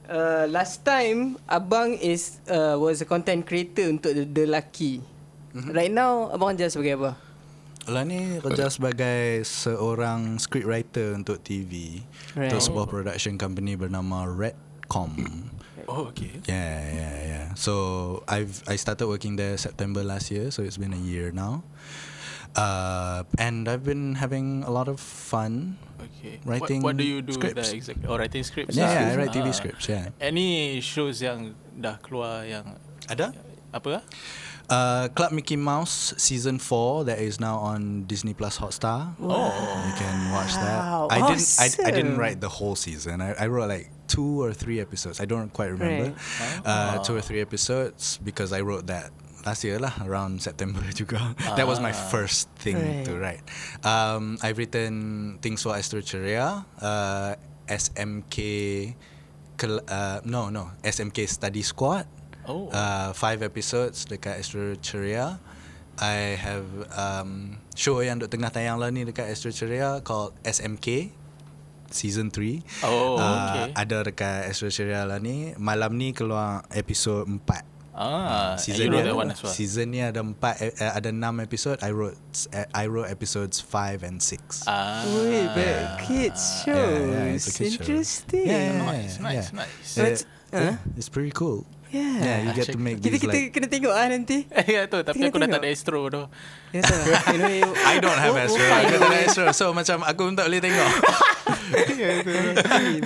[0.09, 5.03] uh, Last time Abang is uh, Was a content creator Untuk the, the Lucky
[5.72, 7.11] Right now Abang just sebagai apa?
[7.86, 12.02] Lah ni kerja sebagai seorang scriptwriter untuk TV
[12.34, 12.50] Right.
[12.50, 15.14] untuk sebuah production company bernama Redcom.
[15.86, 16.42] Oh, okay.
[16.50, 17.46] Yeah, yeah, yeah.
[17.54, 17.72] So
[18.26, 21.62] I've I started working there September last year, so it's been a year now.
[22.59, 25.78] Uh, and I've been having a lot of fun.
[26.00, 26.42] Okay.
[26.42, 27.54] Writing what, what do you do scripts.
[27.54, 28.09] there exactly?
[28.11, 28.74] Oh, writing scripts.
[28.74, 28.92] Yeah, ah.
[28.98, 29.54] yeah, I write TV Ah.
[29.54, 29.86] scripts.
[29.86, 30.11] Yeah.
[30.18, 32.66] Any shows yang dah keluar yang
[33.07, 33.30] Ada?
[33.70, 34.02] apa?
[34.70, 34.74] Ah?
[34.76, 39.14] Uh, Club Mickey Mouse season four that is now on Disney Plus Hotstar.
[39.20, 39.52] Oh.
[39.86, 40.78] You can watch that.
[40.78, 41.56] Wow, I didn't.
[41.58, 43.20] I, I didn't write the whole season.
[43.20, 45.20] I, I wrote like two or three episodes.
[45.20, 46.14] I don't quite remember.
[46.64, 49.10] Uh, two or three episodes because I wrote that
[49.46, 51.34] last year lah around September juga.
[51.54, 53.46] that was my first thing to write.
[53.86, 57.38] Um, I've written things for Astro Ceria, uh,
[57.70, 58.94] SMK.
[59.56, 62.04] Uh, no, no, SMK Study Squad.
[62.47, 62.70] Oh.
[62.70, 65.38] Uh, five episodes dekat Astro Ceria.
[65.99, 71.11] I have um, show yang duk tengah tayang lah ni dekat Astro Ceria called SMK
[71.90, 72.84] season 3.
[72.84, 73.66] Oh, uh, okay.
[73.74, 75.57] Ada dekat Astro Ceria lah ni.
[75.57, 77.76] Malam ni keluar episod 4.
[77.97, 79.32] Ah, and season ni ada, well.
[79.49, 81.80] Season ni ada empat eh, uh, ada enam episode.
[81.80, 82.20] I wrote
[82.53, 84.68] uh, I wrote episodes 5 and 6.
[84.68, 85.01] Ah.
[85.16, 86.76] Wait, but kids shows.
[86.76, 87.80] Yeah, yeah, it's a kids show.
[87.80, 88.47] Interesting.
[88.53, 89.61] Yeah, yeah, Nice, yeah, nice, yeah.
[89.64, 89.88] nice.
[89.97, 90.20] Uh, But-
[90.53, 90.74] huh?
[91.01, 91.64] It's pretty cool.
[91.87, 92.18] Yeah.
[92.18, 94.43] Yeah, you get to make Kita these kita like kena tengok ah nanti.
[94.74, 95.62] ya tu, tapi Kita aku dah tak tengok.
[95.62, 96.22] ada Astro tu.
[96.70, 96.82] Ya
[97.91, 98.59] I don't have Astro.
[98.59, 99.18] Aku tak ada.
[99.22, 99.45] Astro.
[99.55, 100.91] So macam aku pun tak boleh tengok.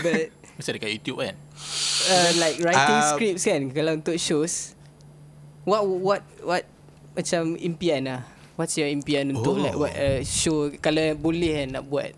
[0.01, 0.23] But
[0.57, 1.35] Mesti dekat YouTube kan?
[2.07, 4.77] uh, like writing Uh, scripts kan kalau untuk shows
[5.65, 6.65] What what what
[7.13, 8.25] macam impian lah.
[8.57, 9.61] What's your impian untuk Oh.
[9.61, 12.13] like what uh, show kalau boleh kan nak buat.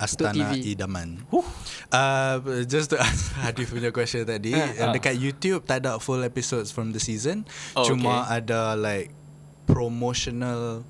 [0.00, 0.72] Astana TV.
[0.72, 1.20] Idaman.
[1.92, 6.72] Uh, just to answer Hadif punya question tadi, uh, dekat YouTube tak ada full episodes
[6.72, 7.44] from the season.
[7.76, 8.40] Oh, Cuma okay.
[8.40, 9.12] ada like
[9.68, 10.82] promotional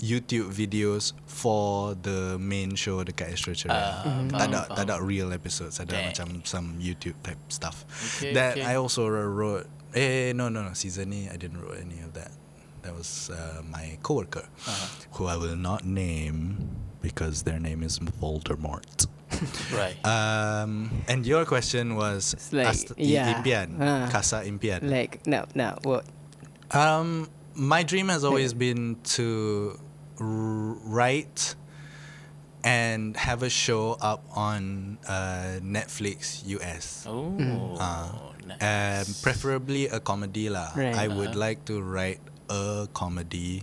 [0.00, 3.76] YouTube videos for the main show dekat Astro Ceria.
[3.76, 4.76] Ah, tak faham, ada faham.
[4.76, 6.06] tak ada real episodes, ada Okay.
[6.12, 7.84] macam some YouTube type stuff.
[8.20, 8.64] Okay, that okay.
[8.64, 9.68] I also wrote.
[9.90, 12.32] Eh no no no season ni I didn't wrote any of that.
[12.80, 14.88] That was uh, my coworker, Uh-huh.
[15.20, 16.64] who I will not name
[17.02, 19.06] because their name is Voldemort.
[19.72, 19.94] Right.
[20.04, 23.38] Um, and your question was It's like, ast- yeah.
[23.40, 24.10] impian, Ah.
[24.10, 24.90] kasa impian.
[24.90, 26.04] Like nak nak what?
[26.74, 29.78] Um, my dream has always been to
[30.18, 31.54] r- write
[32.66, 37.06] and have a show up on uh, Netflix US.
[37.08, 37.38] oh.
[38.44, 38.60] nice.
[38.60, 40.74] Um, preferably a comedy lah.
[40.76, 40.92] Right.
[40.94, 42.20] I would like to write
[42.50, 43.62] a comedy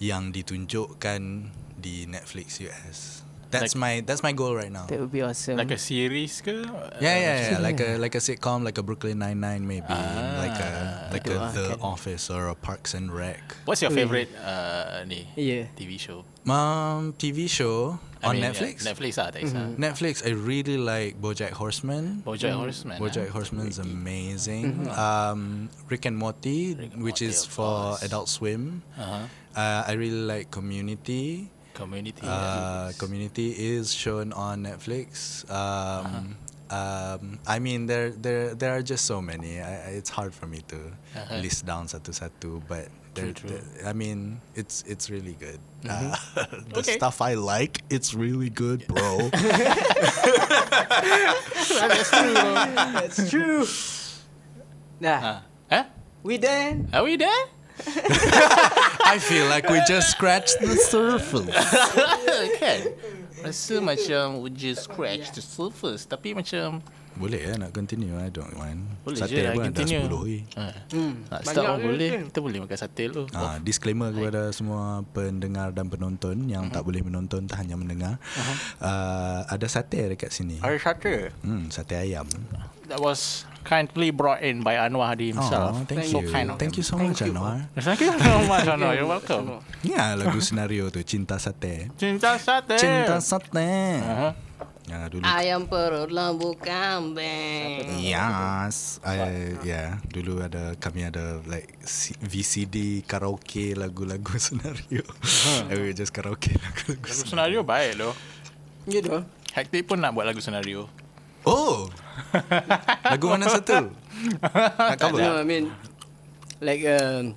[0.00, 1.52] yang ditunjukkan
[1.88, 3.24] di Netflix US.
[3.48, 4.84] That's my that's my goal right now.
[4.92, 5.56] That would be awesome.
[5.56, 6.68] like a series ke?
[7.00, 7.58] Yeah, yeah, yeah.
[7.64, 10.70] Like a like a sitcom, like a Brooklyn Nine Nine, maybe Ah, like a
[11.16, 11.80] like a ah, The kan.
[11.80, 13.40] Office or a Parks and Rec.
[13.64, 14.04] What's your Ui.
[14.04, 15.72] favorite uh, ni Yeah.
[15.80, 16.28] TV show?
[16.44, 18.84] Um, TV show I on mean, Netflix.
[18.84, 19.80] Yeah, Netflix lah, tak kisah.
[19.80, 20.20] Netflix.
[20.20, 22.20] I really like BoJack Horseman.
[22.28, 23.00] BoJack Horseman.
[23.00, 23.36] BoJack ah.
[23.36, 24.92] Horseman is amazing.
[24.92, 28.04] Um, Rick and Morty, Rick and which Morty, is for course.
[28.04, 28.84] Adult Swim.
[28.92, 29.24] Uh-huh.
[29.56, 31.48] Uh, I really like Community.
[31.78, 32.26] Community.
[32.26, 35.46] Uh, Community is shown on Netflix.
[35.46, 36.34] Um,
[36.74, 39.62] um, I mean, there there there are just so many.
[39.62, 41.38] I, I- it's hard for me to Uh-huh.
[41.38, 43.50] list down satu-satu, but there, True, true.
[43.62, 45.62] there- I mean, it's it's really good.
[45.86, 46.12] Uh,
[46.74, 46.98] the Okay.
[46.98, 49.30] stuff I like, it's really good, bro.
[50.98, 52.34] That's true.
[52.98, 53.62] That's true.
[55.00, 55.38] Nah, Ah.
[55.70, 55.84] Eh?
[56.26, 56.90] we done.
[56.92, 57.44] Are we there?
[57.86, 61.48] I feel like we just scratched the surface.
[61.48, 62.80] okay kan?
[63.38, 66.82] Rasa macam we just scratch the surface Tapi macam
[67.18, 68.86] Boleh ya nak continue I don't mind.
[69.02, 70.38] Boleh Sate je lah pun ada continue 10 oi.
[70.54, 70.66] ha.
[70.88, 71.12] Hmm.
[71.26, 72.22] Nak start banyak pun boleh kan?
[72.24, 76.72] Kita boleh makan sate dulu Ah, disclaimer kepada semua pendengar dan penonton yang Mhm.
[76.72, 78.22] tak boleh menonton tak hanya mendengar.
[78.78, 80.58] Uh, ada sate dekat sini.
[80.58, 82.24] Ada sate Hmm, sate ayam.
[82.86, 86.30] That was kindly brought in by Anwar Hadi himself Oh, thank So you.
[86.30, 87.68] kind of Thank you so much Anwar.
[87.74, 91.92] Thank you so much Anwar You're welcome Ya lagu senario tu Cinta Sate.
[91.94, 93.68] Cinta sate Cinta Sate.
[94.00, 94.32] uh-huh.
[94.88, 95.20] Ya dulu.
[95.20, 98.00] Ayam perut lembu kambing.
[98.00, 98.96] Yes.
[99.04, 105.04] I, yeah, dulu ada kami ada like C- VCD karaoke lagu-lagu senario.
[105.68, 107.04] I will just karaoke lagu-lagu.
[107.04, 108.16] Lagu senario baik loh
[108.88, 109.20] Ya doh.
[109.52, 110.88] Hectic pun nak buat lagu senario
[111.44, 111.88] Oh.
[113.04, 113.92] lagu mana satu?
[114.90, 115.20] Nak cover?
[115.22, 115.70] No, I mean
[116.58, 117.36] like um,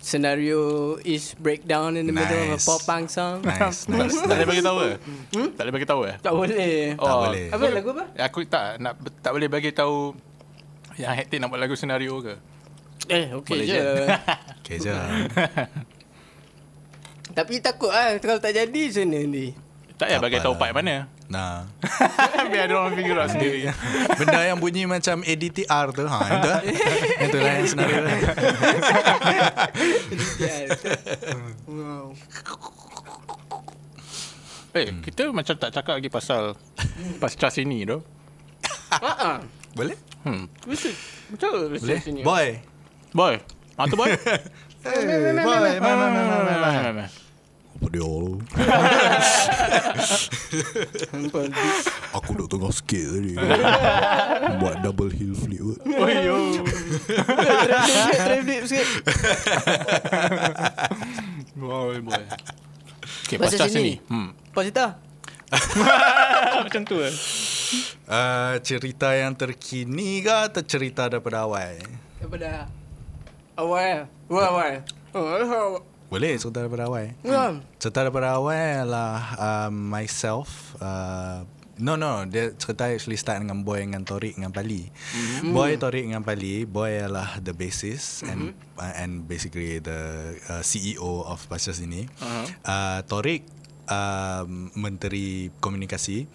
[0.00, 0.60] scenario
[0.98, 2.64] is breakdown in the middle of a Nice.
[2.64, 3.44] pop punk song.
[3.44, 4.16] Nice, Tak nice.
[4.16, 4.90] tak boleh bagi tahu ke?
[5.30, 6.16] Tak boleh bagi tahu eh?
[6.18, 6.78] Tak boleh.
[6.96, 7.46] Tak boleh.
[7.52, 8.04] Apa lagu apa?
[8.18, 10.16] Aku tak nak tak boleh bagi tahu
[10.96, 12.34] yang hektik nak buat lagu senario ke.
[13.06, 13.76] Eh, okey je.
[13.76, 13.84] je.
[14.60, 14.92] Okay je.
[17.30, 19.46] Tapi takut ah kalau tak jadi macam mana ni?
[20.00, 21.12] Tak payah bagi tahu part mana.
[21.28, 21.68] Nah.
[22.48, 23.68] Biar dia orang figure out sendiri.
[24.16, 26.08] Benda yang bunyi macam ADTR tu.
[26.08, 26.60] Ha, itu lah.
[27.20, 28.00] Itu lah yang senario.
[31.68, 32.06] wow.
[34.70, 36.54] Eh, kita macam tak cakap lagi pasal
[37.18, 37.98] pasca sini tu.
[38.94, 39.38] Ha ah.
[39.74, 39.98] Boleh?
[40.22, 40.46] Hmm.
[40.62, 40.94] Betul.
[41.34, 41.74] Betul.
[41.74, 41.98] Boleh?
[41.98, 42.22] sini.
[42.22, 42.62] Boy.
[43.10, 43.34] Boy.
[43.74, 44.14] Ah tu boy.
[44.80, 45.58] Hey, boy.
[45.74, 47.10] Mai, mai, mai, mai,
[47.88, 48.36] dia lu?
[52.12, 53.32] Aku duk tengah sikit tadi.
[54.60, 55.62] Buat double heel flip.
[55.64, 55.78] kot.
[55.88, 56.36] Oh yo.
[58.12, 58.88] Traffic sikit.
[61.56, 62.24] Boy boy.
[63.24, 63.96] Okay, Pasal pasca sini.
[63.96, 64.10] sini.
[64.10, 64.28] Hmm.
[64.52, 64.86] Apa cerita?
[66.66, 67.14] Macam tu eh.
[68.04, 71.78] Uh, cerita yang terkini ke atau cerita daripada awal?
[72.18, 72.66] Daripada
[73.54, 74.06] awal.
[74.28, 74.74] Awal awal.
[76.10, 77.14] Boleh cerita daripada awal.
[77.22, 77.62] awal.
[77.78, 80.74] Cerita daripada awal adalah um, myself.
[80.82, 81.46] Uh,
[81.78, 84.90] no no, dia cerita actually start dengan Boy dengan Torik dengan Pali.
[84.90, 85.54] Mm-hmm.
[85.54, 91.24] Boy Torik dengan Pali, Boy adalah the bassist and uh, and basically the uh, CEO
[91.24, 92.10] of Pasca Sini.
[92.20, 92.46] Uh-huh.
[92.66, 93.46] Uh, Torik
[93.86, 96.26] um, menteri komunikasi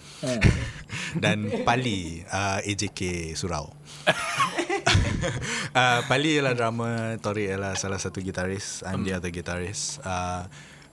[1.24, 3.76] dan Pali uh, AJK Surau.
[4.86, 10.02] uh, Pali ialah drama, Torik ialah salah satu gitaris, I'm the other guitarist.
[10.06, 10.46] Uh,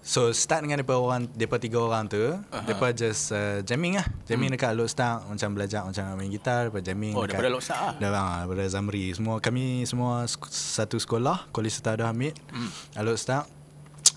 [0.03, 2.67] So start dengan depa orang depa tiga orang tu, uh-huh.
[2.67, 4.07] depa just uh, jamming lah.
[4.27, 4.59] Jamming hmm.
[4.59, 7.83] dekat Load Start macam belajar macam main gitar, depa jamming Oh, dekat daripada Load Start
[7.87, 7.95] lah?
[8.03, 9.15] Dah, ah, daripada Zamri.
[9.15, 12.35] Semua kami semua satu sekolah, Kolej Setada Hamid.
[12.51, 12.71] Hmm.
[12.99, 13.47] Load Start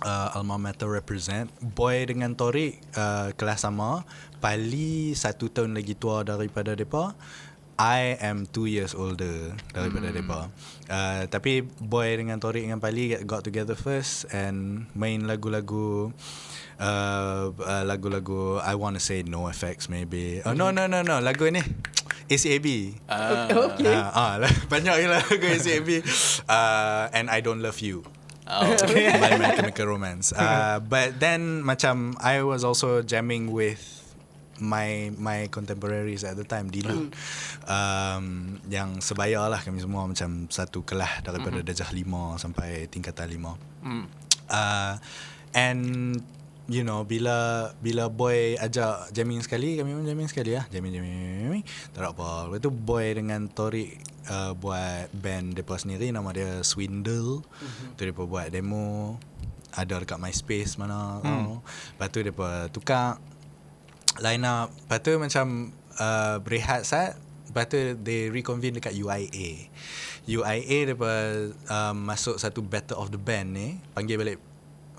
[0.01, 4.03] uh, alma mater represent boy dengan Torik uh, kelas sama
[4.41, 7.13] Pali satu tahun lagi tua daripada depa
[7.75, 10.17] I am two years older daripada hmm.
[10.23, 10.39] depa.
[10.87, 16.15] Uh, tapi boy dengan Torik dengan Pali got together first and main lagu-lagu
[16.79, 20.39] uh, uh, lagu-lagu I want to say no effects maybe.
[20.47, 21.59] Oh no no no no lagu ni
[22.31, 22.67] ACAB.
[23.05, 23.47] Ah.
[23.51, 23.93] Okay.
[23.93, 25.89] Ah, ah, banyak je lagu ACAB.
[26.47, 28.07] Uh, and I don't love you.
[28.47, 28.61] Oh.
[28.87, 30.29] by My Chemical Romance.
[30.31, 34.04] Uh, but then macam I was also jamming with
[34.59, 37.11] my my contemporaries at the time Dilu
[37.67, 38.25] um,
[38.71, 41.75] yang sebaya lah kami semua macam satu kelas daripada mm-hmm.
[41.75, 44.09] darjah 5 sampai tingkatan 5 Hmm.
[44.49, 44.97] uh,
[45.53, 46.17] and
[46.65, 51.13] you know bila bila boy ajak jamming sekali kami pun jamming sekali lah jamming jamming,
[51.45, 51.63] jamming.
[51.93, 56.65] tak ada apa lepas tu boy dengan Torik uh, buat band depa sendiri nama dia
[56.65, 57.93] Swindle mm-hmm.
[57.93, 59.21] tu depa buat demo
[59.75, 61.27] ada dekat MySpace mana hmm.
[61.27, 61.53] tahu.
[61.93, 63.19] lepas tu depa tukar
[64.21, 67.19] line up lepas tu macam uh, berehat sat
[67.51, 69.71] lepas tu they reconvene dekat UIA
[70.25, 71.11] UIA depa
[71.69, 74.39] um, masuk satu battle of the band ni panggil balik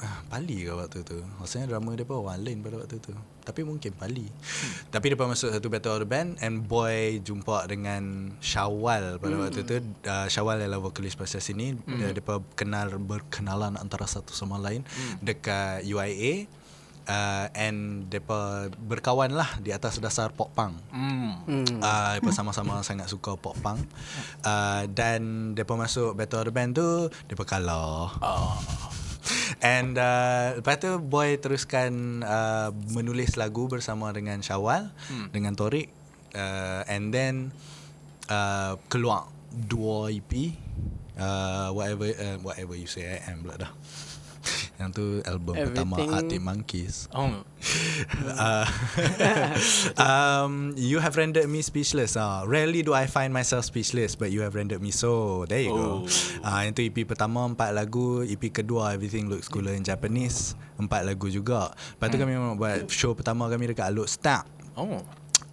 [0.01, 3.13] ah, Pali ke waktu tu Rasanya drama dia pun orang lain pada waktu tu
[3.45, 4.93] Tapi mungkin Pali hmm.
[4.93, 9.43] Tapi dia masuk satu battle of the band And boy jumpa dengan Syawal pada hmm.
[9.43, 11.97] waktu tu uh, Syawal adalah vokalis pasal sini hmm.
[11.97, 12.23] Dia, dia
[12.57, 15.25] kenal berkenalan antara satu sama lain hmm.
[15.25, 16.49] Dekat UIA
[17.07, 21.43] uh, And Depa berkawan lah Di atas dasar pop punk Hmm.
[21.47, 21.79] Hmm.
[21.81, 23.83] Uh, Depa sama-sama sangat suka pop punk
[24.45, 28.59] uh, Dan Depa masuk Battle of the Band tu Depa kalah Oh.
[29.59, 35.35] And uh, lepas tu Boy teruskan uh, menulis lagu bersama dengan Syawal hmm.
[35.35, 35.91] Dengan Torik
[36.37, 37.51] uh, And then
[38.31, 40.55] uh, keluar dua EP
[41.19, 43.73] uh, Whatever uh, whatever you say I am pula dah
[44.81, 47.31] Yang tu album pertama Everything- Arctic Monkeys Oh.
[48.37, 48.67] uh,
[50.07, 52.17] um, you have rendered me speechless.
[52.17, 55.45] Uh, rarely do I find myself speechless, but you have rendered me so.
[55.49, 56.05] There you Oh.
[56.05, 56.11] go.
[56.45, 61.27] Uh, itu EP pertama empat lagu, EP kedua Everything Looks Cooler in Japanese empat lagu
[61.29, 61.73] juga.
[61.97, 64.45] Lepas tu kami memang buat show pertama kami dekat Alok Start.
[64.77, 65.01] Oh.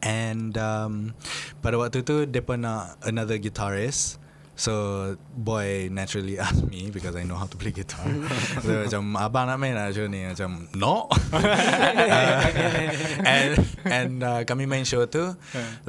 [0.03, 1.15] And um,
[1.63, 4.19] pada waktu tu dia nak another guitarist.
[4.53, 8.05] So boy naturally asked me because I know how to play guitar.
[8.61, 11.09] so macam abang nak main show ni macam no.
[11.33, 12.45] uh,
[13.25, 13.51] and
[13.81, 15.33] and uh, kami main show tu.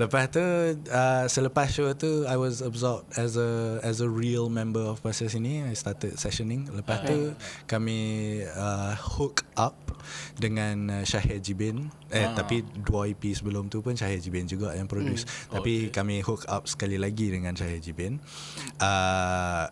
[0.00, 0.40] Lepas tu
[0.88, 5.28] uh, selepas show tu I was absorbed as a as a real member of Pasal
[5.28, 5.68] sini.
[5.68, 6.72] I started sessioning.
[6.72, 7.36] Lepas tu
[7.68, 9.76] kami uh, hook up
[10.40, 11.92] dengan uh, Syahir Jibin.
[12.14, 15.26] Eh tapi dua EP sebelum tu pun Syahir Jibin juga yang produce.
[15.50, 18.22] Tapi kami hook up sekali lagi dengan Syahir Jibin.
[18.78, 19.66] Uh,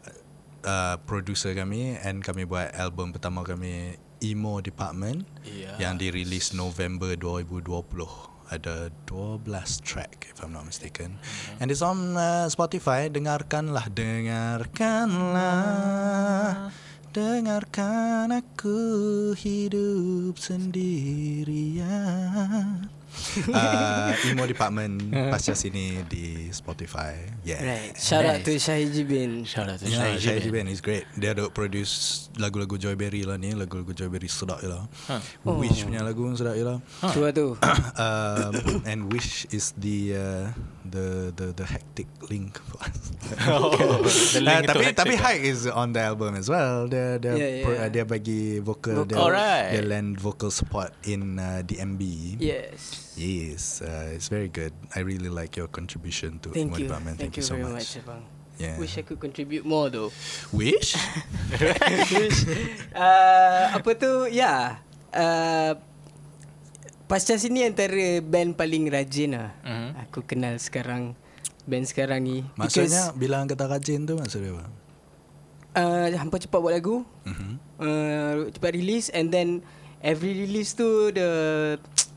[0.67, 5.79] uh, producer kami and kami buat album pertama kami Emo Department Yes.
[5.83, 9.49] yang dirilis November 2020 ada 12
[9.81, 11.17] track if I'm not mistaken.
[11.57, 13.09] And it's on uh, Spotify.
[13.09, 15.65] Dengarkanlah dengarkanlah
[17.13, 18.81] dengarkan aku
[19.37, 21.85] hidup sendirian
[23.53, 24.99] uh, Emo Department
[25.33, 27.95] pasca sini di Spotify yeah Right.
[27.95, 29.45] Shout out to Syahid Jibin.
[29.45, 30.67] Shout out to Yeah, Syahid Syahid Jibin.
[30.67, 31.05] Jibin is great.
[31.15, 34.83] Dia ada produce lagu-lagu Joyberry lah ni, lagu-lagu Joyberry sedap je lah.
[35.07, 35.23] Huh.
[35.57, 36.79] Wish punya lagu pun sedap je lah.
[37.13, 37.55] Tu lah tu.
[38.05, 38.53] um,
[38.85, 40.45] and Wish is the uh,
[40.85, 42.99] the the the hectic link for us.
[43.49, 43.73] Oh,
[44.35, 45.23] the Uh, link tu tapi hectic tapi lah.
[45.31, 46.87] Hike is on the album as well.
[46.87, 47.89] Dia dia Yeah, yeah.
[47.89, 49.71] dia bagi vocal, dia, Alright.
[49.73, 52.03] dia lend vocal support in uh, DMB.
[52.39, 53.02] Yes.
[53.15, 54.73] Yes, uh, it's very good.
[54.97, 56.87] I really like your contribution to Thank Emo you.
[56.89, 57.21] Department.
[57.21, 57.97] Thank, you so very much.
[57.97, 58.23] much, abang.
[58.57, 58.77] Yeah.
[58.81, 60.13] Wish I could contribute more though.
[60.53, 60.97] Wish?
[62.17, 62.41] Wish.
[62.97, 64.29] uh, apa tu?
[64.29, 64.33] Ya.
[64.33, 64.61] Yeah.
[65.13, 65.73] Uh,
[67.05, 69.53] Pasca sini antara band paling rajin lah.
[69.61, 69.89] Mhm.
[70.09, 71.13] Aku kenal sekarang.
[71.69, 72.41] Band sekarang ni.
[72.57, 74.65] Maksudnya bila kata rajin tu maksud dia apa?
[75.77, 77.05] uh, hampa cepat buat lagu.
[77.29, 77.53] Mhm.
[77.77, 79.61] Uh, cepat release and then
[80.01, 81.29] every release tu the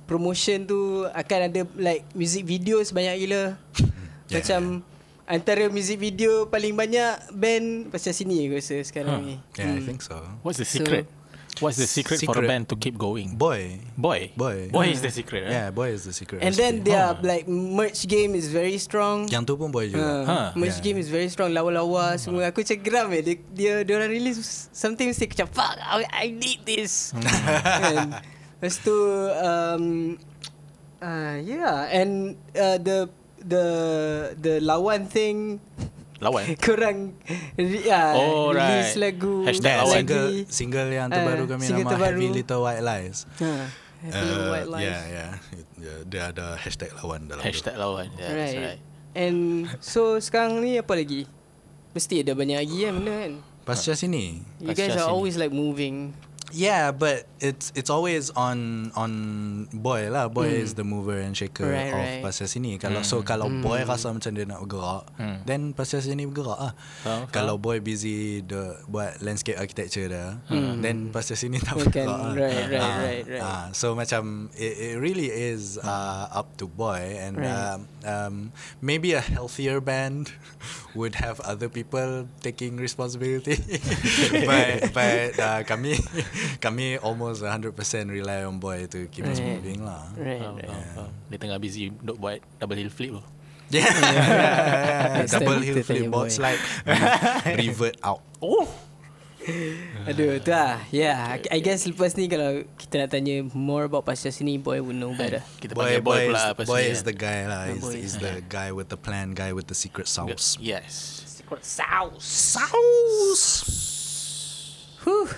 [0.06, 3.58] promotion tu akan ada like music video sebanyak gila.
[4.26, 4.62] Yeah, Macam
[5.26, 9.22] antara music video paling banyak band pasal sini aku rasa sekarang Huh.
[9.22, 9.36] ni.
[9.54, 10.18] Yeah, I think so.
[10.42, 11.06] What's the So, secret?
[11.56, 12.52] What's the secret, for a Secret.
[12.52, 13.40] band to keep going?
[13.40, 13.80] Boy.
[13.96, 14.36] Boy.
[14.36, 14.68] Boy.
[14.68, 15.56] Boy is the secret, right?
[15.56, 16.44] Yeah, boy is the secret.
[16.44, 19.32] And then their like merch game is very strong.
[19.32, 20.04] Yang tu pun boy juga.
[20.04, 20.48] Uh, Huh.
[20.54, 20.92] merch Yeah.
[20.92, 24.36] game is very strong Lawa-lawa semua Aku macam geram eh Dia, dia, dia orang release
[24.76, 28.20] Something mesti macam Fuck I, I need this kan?
[28.56, 28.96] Lepas tu
[29.36, 30.16] um,
[30.98, 32.12] uh, Yeah And
[32.52, 32.98] uh, The
[33.38, 33.66] The
[34.36, 35.60] The lawan thing
[36.18, 36.56] Lawan.
[36.66, 37.12] Korang
[37.54, 39.12] re, uh, Oh, Release right.
[39.12, 39.94] lagu Hashtag lawan.
[39.94, 42.18] single single yang Ah, terbaru kami single nama terbaru.
[42.18, 43.18] Heavy Little White Lies.
[43.36, 43.52] ha,
[44.02, 45.32] Little Uh, White Lies yeah, yeah.
[45.52, 47.46] It- yeah, Dia ada hashtag lawan dalam tu.
[47.46, 48.08] Hashtag lawan.
[48.16, 48.38] Yeah, right.
[48.40, 48.82] that's right.
[49.14, 49.40] And
[49.80, 51.28] So sekarang ni apa lagi
[51.92, 53.34] Mesti ada banyak lagi kan benda kan
[53.64, 54.40] Pasca sini.
[54.58, 55.12] You guys Pasca are sini.
[55.12, 56.16] always like moving
[56.54, 59.12] Yeah, but it's it's always on on
[59.74, 60.30] boy lah.
[60.30, 61.66] Boy is the mover and shaker.
[61.66, 62.22] Right, of right.
[62.22, 62.78] Pasal sini.
[62.78, 65.10] Kalau so kalau boy rasa macam dia nak bergerak,
[65.44, 66.74] then pasal sini bergerak ah.
[67.02, 70.38] Faham, Kalau boy busy the buat landscape architecture dia,
[70.80, 72.14] then pasal sini tak Bukan, bergerak.
[72.14, 72.30] ah.
[72.30, 72.38] Hmm.
[72.38, 73.42] right, right, Ah, right, right.
[73.42, 77.50] ah, so macam it, it really is uh, up to boy and Right.
[77.52, 78.36] um, um,
[78.80, 80.30] maybe a healthier band
[80.96, 83.60] would have other people taking responsibility.
[84.50, 86.00] but but uh, kami
[86.58, 87.76] kami almost 100%
[88.08, 89.60] rely on boy to keep us Right.
[89.60, 90.08] moving lah.
[90.16, 90.66] Right, Faham, right.
[90.66, 91.12] faham, faham.
[91.28, 93.24] Dia tengah busy duk buat double hill flip tu.
[93.66, 93.90] Yeah,
[95.26, 96.34] Next time double kita hill flip board boy.
[96.34, 96.62] slide
[97.60, 98.22] revert out.
[98.40, 98.70] Oh.
[100.10, 104.06] Aduh tu lah Yeah I I guess lepas ni Kalau kita nak tanya More about
[104.06, 107.10] pasal sini Boy would know better Kita Boy, boy, boy, pula boy is eh.
[107.10, 107.70] the guy lah.
[107.70, 110.58] He's, boy he's is the guy with the plan, guy with the secret sauce.
[110.58, 111.22] Yes.
[111.26, 112.26] Secret sauce
[112.58, 113.48] Sauce.
[115.06, 115.30] Whew.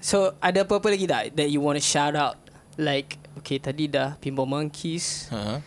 [0.00, 2.36] So ada apa-apa lagi tak That you want to shout out
[2.80, 5.60] Like Okay tadi dah Pinball Monkeys Ha.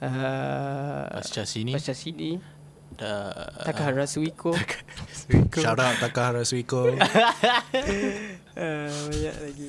[0.00, 2.40] uh, Pasca sini Pasal sini
[2.98, 4.52] dah Takahara Suiko
[5.54, 6.90] Shout out Takahara Suiko.
[6.96, 6.96] uh,
[9.08, 9.68] Banyak lagi.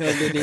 [0.00, 0.42] Aduh ni.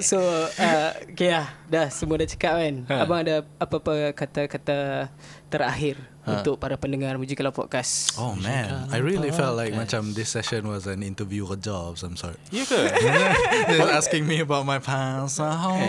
[0.00, 3.04] So uh, Okay lah Dah semua dah cakap kan Ha.
[3.04, 5.10] Abang ada apa-apa kata-kata
[5.52, 6.44] Terakhir Ha.
[6.44, 10.84] Untuk para pendengar Mujikalau Podcast Oh man, I really felt like macam this session was
[10.84, 12.36] an interview kerja of some sort.
[12.52, 12.76] Ya ke?
[13.72, 15.40] Just asking me about my past.
[15.40, 15.80] Uh, how,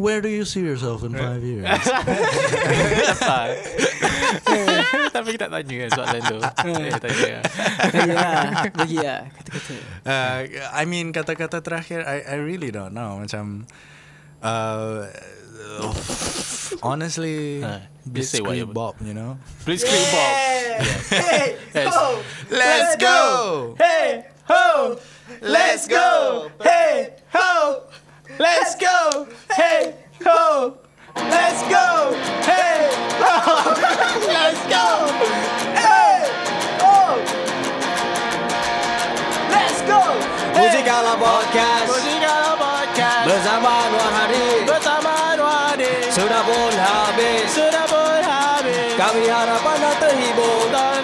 [0.00, 1.68] where do you see yourself in five years?
[3.20, 3.48] Tak.
[5.14, 6.38] Tapi kita tak tanya kan soalan tu.
[6.40, 7.38] Eh, tanya.
[7.92, 9.74] Bagi lah Bagi lah Kata-kata
[10.08, 10.38] Uh,
[10.72, 13.20] I mean kata-kata terakhir, I I really don't know.
[13.20, 13.68] Macam,
[14.40, 15.06] uh,
[16.82, 17.78] honestly, Uh,
[18.12, 18.72] just say Blitzkrieg whatever.
[18.72, 19.38] Bob, you know.
[19.64, 20.34] Please click Bob.
[21.10, 21.94] Hey Yes.
[21.94, 22.22] ho.
[22.50, 23.74] Let's go.
[23.78, 24.98] Hey ho.
[25.40, 26.50] Let's go.
[26.62, 27.82] Hey ho.
[28.38, 29.26] Let's go.
[29.54, 29.94] Hey
[30.24, 30.76] ho.
[31.16, 31.86] Let's go.
[32.42, 32.90] Hey
[33.22, 33.34] ho.
[34.36, 34.84] Let's go.
[35.78, 36.18] Hey
[36.82, 36.96] ho.
[39.54, 40.00] Let's go.
[40.52, 42.21] Muzikala Podcast Muzikala Podcast
[46.48, 51.01] बोलावे सुर बोलावे कवी हर बनत ही बोलावे